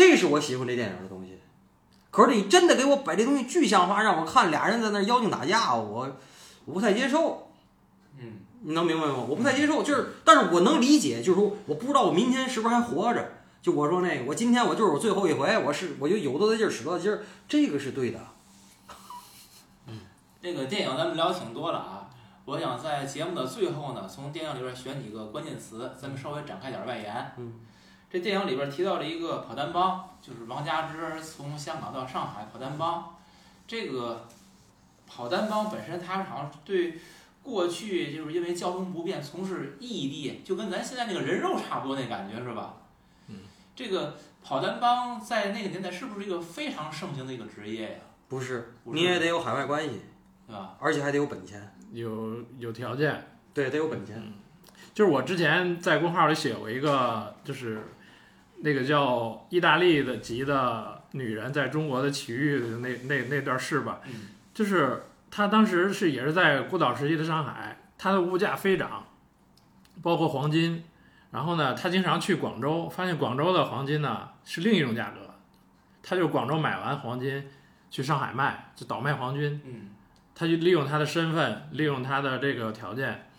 [0.00, 1.38] 这是我喜欢这电影的东西。
[2.10, 6.16] 可是你真的给我把这东西具象化，让我看俩人在那儿妖精打架，我
[6.64, 7.50] 我不太接受。
[8.18, 9.26] 嗯，你能明白吗？
[9.28, 13.30] 我不太接受，就是，但是我能理解，就是说，我不知道我明天是不是还活着。
[13.60, 18.18] 就我说那个，我今天我就是我最后一回，我是我就有多大劲儿使多大劲儿，这个是对的。
[19.86, 20.00] 嗯
[20.40, 22.08] 这个电影咱们聊挺多了啊。
[22.46, 27.32] 我想在节目的最后呢，从电影里边选几个关键词，咱们稍微展开点外延。
[27.36, 27.52] 嗯，
[28.10, 33.16] 这电影里边提到了一个跑单帮，就是王佳芝从香港到上海跑单帮。
[33.68, 34.26] 这个
[35.06, 36.98] 跑单帮本身，它好像对
[37.42, 42.74] 过去就是因为交通不便从事异地，就跟咱现在那个人肉差不多那感觉是吧？
[43.28, 43.36] 嗯，
[43.76, 47.98] 这个跑单帮在那个年代是不是一个非常盛行的一个职业呀？
[48.28, 50.00] 不是，不是你也得有海外关系，
[50.48, 50.76] 对吧？
[50.80, 53.24] 而且还得有本钱，有有条件。
[53.54, 54.20] 对，得有本钱。
[54.92, 57.82] 就是我之前在公号里写过一个，就是
[58.62, 64.28] 那个叫意大利的籍的女人在中国的奇遇的那那那段事吧，嗯。
[64.52, 69.06] 就是她当时是也是在孤岛时期的上海，她的物价飞涨，
[70.02, 70.84] 包括黄金，
[71.30, 75.34] 然后呢，她经常去广州，发现广州的黄金呢是另一种价格，
[76.02, 77.48] 她就广州买完黄金
[77.90, 79.60] 去上海卖，就倒卖黄金。
[79.64, 79.90] 嗯。
[80.34, 83.29] 她就利用她的身份，利用她的这个条件，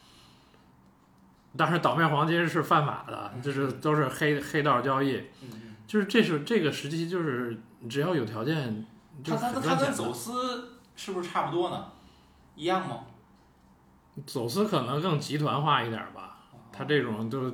[1.58, 5.22] 当然倒卖黄金是犯法的，就是都是黑黑道交易。
[5.86, 8.86] 就是这是这个时期，就是只要有条件，
[9.24, 9.76] 就他他他。
[9.76, 11.86] 跟走私是不是差不多呢？
[12.56, 13.00] 一样吗？
[14.26, 16.38] 走私可能更集团化一点吧，
[16.72, 17.52] 他这种就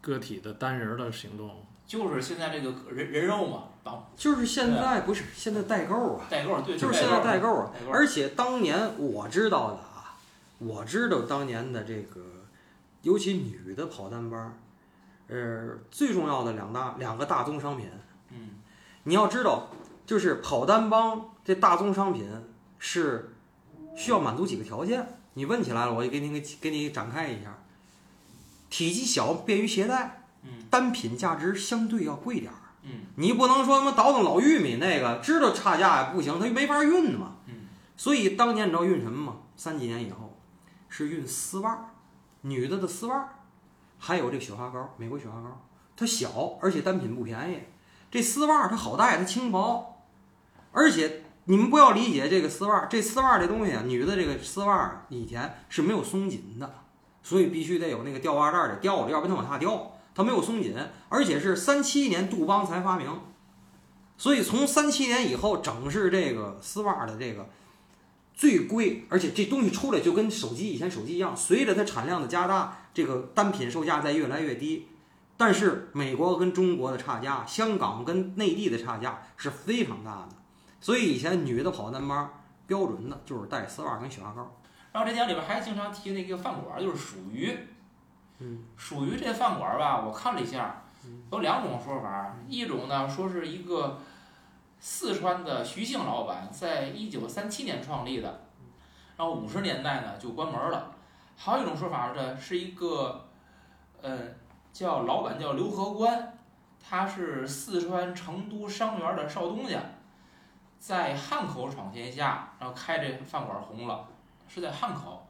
[0.00, 7.70] 个体的单人的行动，就是现在这个人人肉嘛，绑就是现在不是现在代购啊，代购，对，就是现在代购啊。
[7.72, 10.16] 代购，而且当年我知道的啊，
[10.58, 12.20] 我知道当年的这个，
[13.06, 14.58] 尤其女的跑单班儿，
[15.28, 17.88] 呃，最重要的两大两个大宗商品，
[18.30, 18.50] 嗯
[19.04, 19.68] 你要知道，
[20.04, 22.28] 就是跑单帮这大宗商品
[22.80, 23.36] 是
[23.96, 25.06] 需要满足几个条件。
[25.34, 27.56] 你问起来了，我就给你给给你展开一下。
[28.68, 32.58] 体积小，便于携带，嗯单品价值相对要贵点儿。
[32.82, 37.36] 嗯你不能说他妈倒腾老玉米那个，知道差价也不行，它没法运嘛。
[37.46, 39.36] 嗯所以当年你知道运什么吗？
[39.56, 40.36] 三几年以后，
[40.88, 41.84] 是运丝袜儿，
[42.46, 43.28] 女的的丝袜，
[43.98, 45.66] 还有这雪花膏，美国雪花膏，
[45.96, 47.58] 它小，而且单品不便宜。
[48.10, 50.02] 这丝袜它好带，它轻薄，
[50.72, 56.74] 而且你们不要理解这个丝袜，这丝袜这东西啊，女的这个丝袜以前是没有松紧的，
[57.22, 59.92] 所以必须得有那个吊袜带得吊着，要不然它往下掉。
[60.14, 60.74] 它没有松紧，
[61.10, 63.20] 而且是三七年杜邦才发明，
[64.16, 67.50] 所以从三七年以后，整是这个丝袜的这个
[68.36, 74.86] 最贵，而且这东西出来就跟手机以前手机一样，随着它产量的加大，这个单品售价在越来越低。
[75.38, 80.28] 但是美国跟中国的差价，香港跟内地的差价是非常大的，
[80.80, 82.30] 所以以前女的跑单班
[82.66, 84.54] 标准的就是带丝袜跟雪花膏。
[84.92, 87.56] 然后这家里边还经常提那个饭馆，就是属于。
[88.38, 93.98] 嗯，属于这饭馆吧，我看了一下，嗯有两种说法，一种呢说是一个
[94.88, 98.28] 四川的徐姓老板在一九三七年创立的，
[99.16, 100.94] 然后五十年代呢就关门了。
[101.36, 103.26] 还有一种说法呢，是一个，
[104.00, 104.16] 呃，
[104.72, 106.38] 叫老板叫刘和官，
[106.80, 109.80] 他是四川成都商园的少东家，
[110.78, 114.06] 在汉口闯天下，然后开这饭馆红了，
[114.46, 115.26] 是在汉口。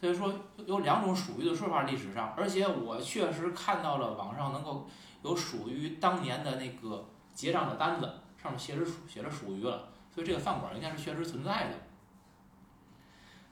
[0.00, 0.32] 所以说
[0.64, 4.86] 有两种属于的说法，历史上，而且我确实看到了网上能够
[5.24, 7.04] 有属于当年的那个
[7.34, 8.08] 结账的单子，
[8.42, 11.74] 上面写着属写着属于了，所以这个饭馆应该是确实存在的。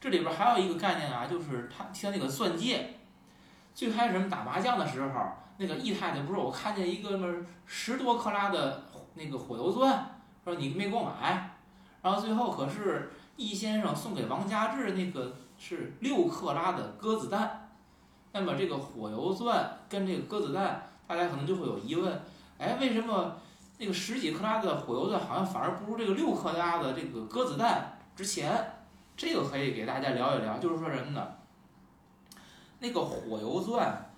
[0.00, 2.94] 这里边还有一个概念啊，就是他提到那个钻戒，
[3.74, 8.84] 最开始我们打麻将的时候，那个易太太不是我看见一个那十多克拉的
[9.14, 11.56] 那个火油钻，说你没给我买，
[12.00, 17.68] 然后最后可是易先生送给王家志那个是六克拉的鸽子蛋，
[18.32, 22.22] 那么这个火油钻跟这个鸽子蛋，大家可能就会有疑问，
[22.56, 23.36] 哎，为什么
[23.78, 28.74] 那个十几克拉的火油钻好像反而不如这个六克拉的这个鸽子蛋值钱？
[29.16, 31.26] 这个可以给大家聊一聊，就是说什么呢？
[32.80, 34.10] 那个火油钻，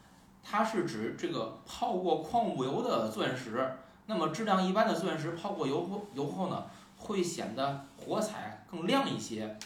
[0.43, 3.71] 它是指这个泡过矿物油的钻石，
[4.07, 6.65] 那么质量一般的钻石泡过油后油后呢，
[6.99, 9.57] 会显得火彩更亮一些。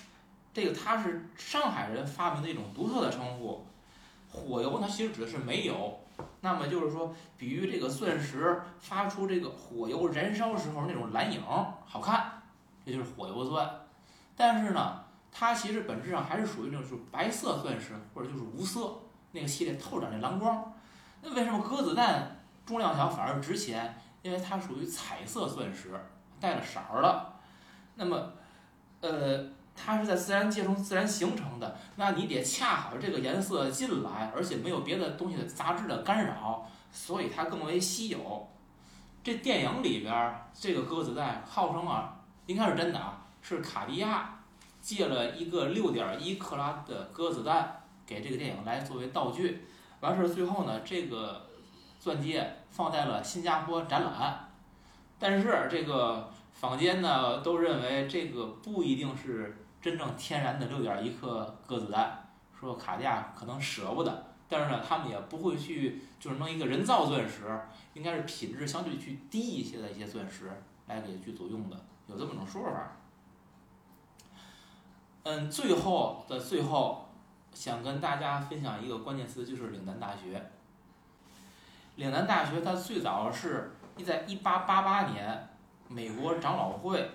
[0.53, 3.65] 这个它是上海人发明的一种独特的称呼。
[4.31, 5.99] 火油呢其实指的是煤油，
[6.45, 11.41] 那么就是说，比喻这个钻石发出这个火油燃烧时候那种蓝影
[11.87, 12.31] 好看，
[12.85, 13.67] 这就是火油钻。
[14.37, 15.03] 但是呢，
[15.33, 18.95] 它其实本质上还是属于那种就是白色钻石或者就是无色
[19.33, 20.71] 那个系列透着那蓝光。
[21.23, 23.99] 那为什么鸽子蛋重量小反而值钱？
[24.21, 25.99] 因为它属于彩色钻石，
[26.39, 27.33] 带了色儿的。
[27.95, 28.33] 那么，
[29.01, 29.43] 呃，
[29.77, 38.49] 它是在自然界中自然形成的，那你得恰好这个颜色进来，而且没有别的东西的杂质的干扰，所以它更为稀有。
[39.23, 44.39] 这电影里边这个鸽子蛋号称啊，应该是真的啊，是卡地亚
[44.81, 49.65] 借了一个六点一克拉的鸽子蛋给这个电影来作为道具。
[50.01, 51.47] 完事儿最后呢，这个
[51.99, 54.49] 钻戒放在了新加坡展览，
[55.19, 62.27] 但是这个坊间呢都认为这个不一定是真正天然的六点一克鸽子蛋，
[62.59, 67.61] 说卡地亚可能舍不得，但是呢他们也不会去就是弄一个人造钻石，
[67.93, 70.51] 应该是品质相对去低一些的一些钻石
[70.87, 72.93] 来给剧组用的，有这么种说法。
[75.25, 77.11] 嗯，最后的最后，
[77.53, 80.51] 想跟大家分享一个关键词，就是岭南大学。
[81.97, 85.47] 岭南大学它最早是在一八八八年
[85.89, 87.11] 美国长老会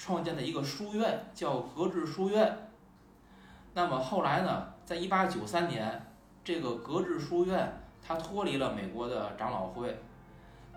[0.00, 2.70] 创建的一个书院，叫格致书院。
[3.74, 6.10] 那么后来呢，在一八九三年，
[6.42, 7.70] 这个格致书院
[8.02, 10.02] 它脱离了美国的长老会，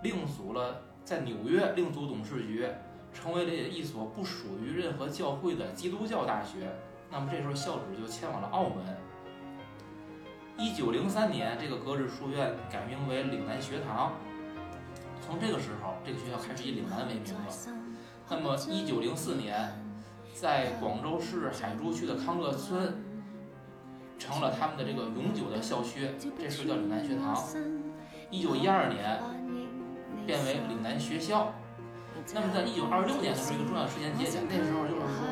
[0.02, 2.68] 另组了在纽约另组董事局，
[3.14, 6.70] 成为了一所不属于任何教会的基督教大学。
[7.10, 8.84] 那么这时候校址就迁往了澳门。
[10.58, 14.12] 一九零三年，这个格致书院改名为岭南学堂。
[15.22, 17.83] 从这个时候，这个学校开始以岭南为名了。
[18.28, 19.72] 那么一九零四年，
[20.34, 22.94] 在广州市海珠区的康乐村，
[24.18, 27.36] 成了他们的这个永久的校区，这时候叫岭南学堂。
[28.30, 29.20] 一九一二年，
[30.26, 31.52] 变为岭南学校。
[32.32, 35.28] 那么在一九二六年的时候，一个重要时间节点，那时候就是说。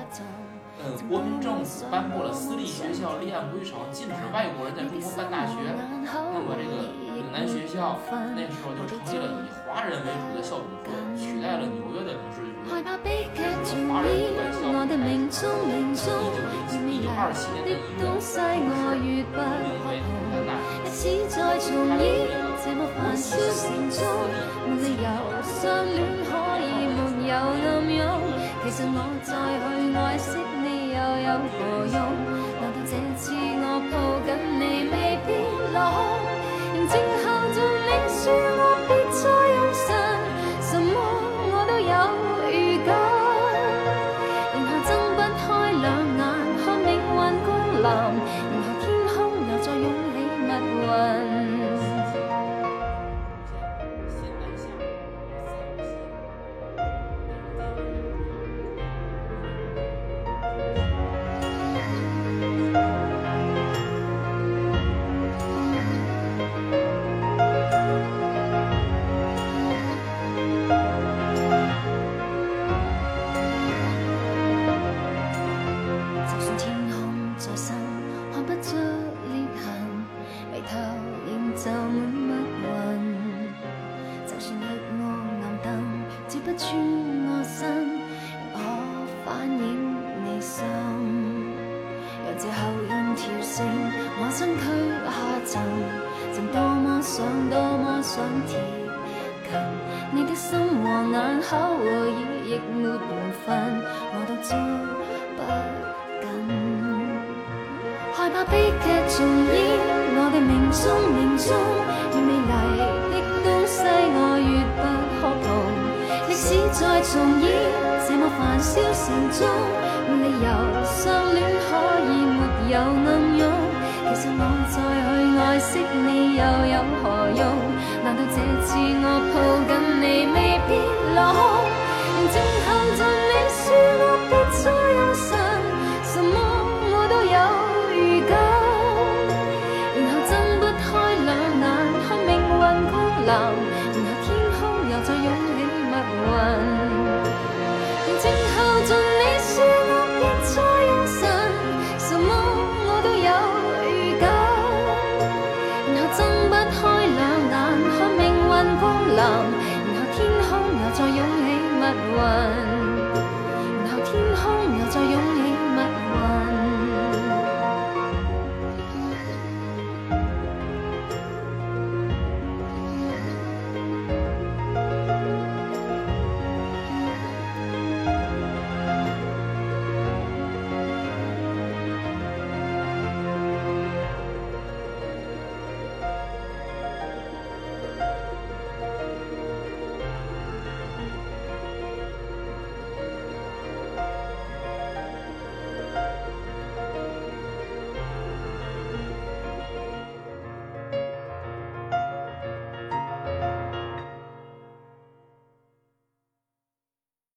[0.82, 5.55] 呃，国民政府颁布了私立学校立案规程，禁止外国人在中国办大学。
[6.02, 8.01] 那么这个岭南学校
[8.35, 14.33] 那时候就成立了以华人为主的校董会，取代了纽约的董事害怕悲剧重演
[14.63, 16.07] 我的命中命中
[16.71, 17.07] 越美丽
[17.65, 20.11] 的东西我越不可碰
[20.87, 22.29] 历再重演
[22.63, 23.99] 这么烦嚣城中
[24.67, 25.09] 没理由
[25.43, 26.31] 相恋可
[26.61, 26.65] 以
[26.95, 28.01] 没有暗涌
[28.63, 29.65] 其实我再去
[29.97, 31.97] 爱惜你又有何用
[32.61, 33.95] 难道这次我抱
[34.25, 34.29] 紧
[34.59, 34.95] 你未
[35.27, 35.29] 必
[35.75, 35.99] 落空
[36.75, 38.62] 仍静候着你说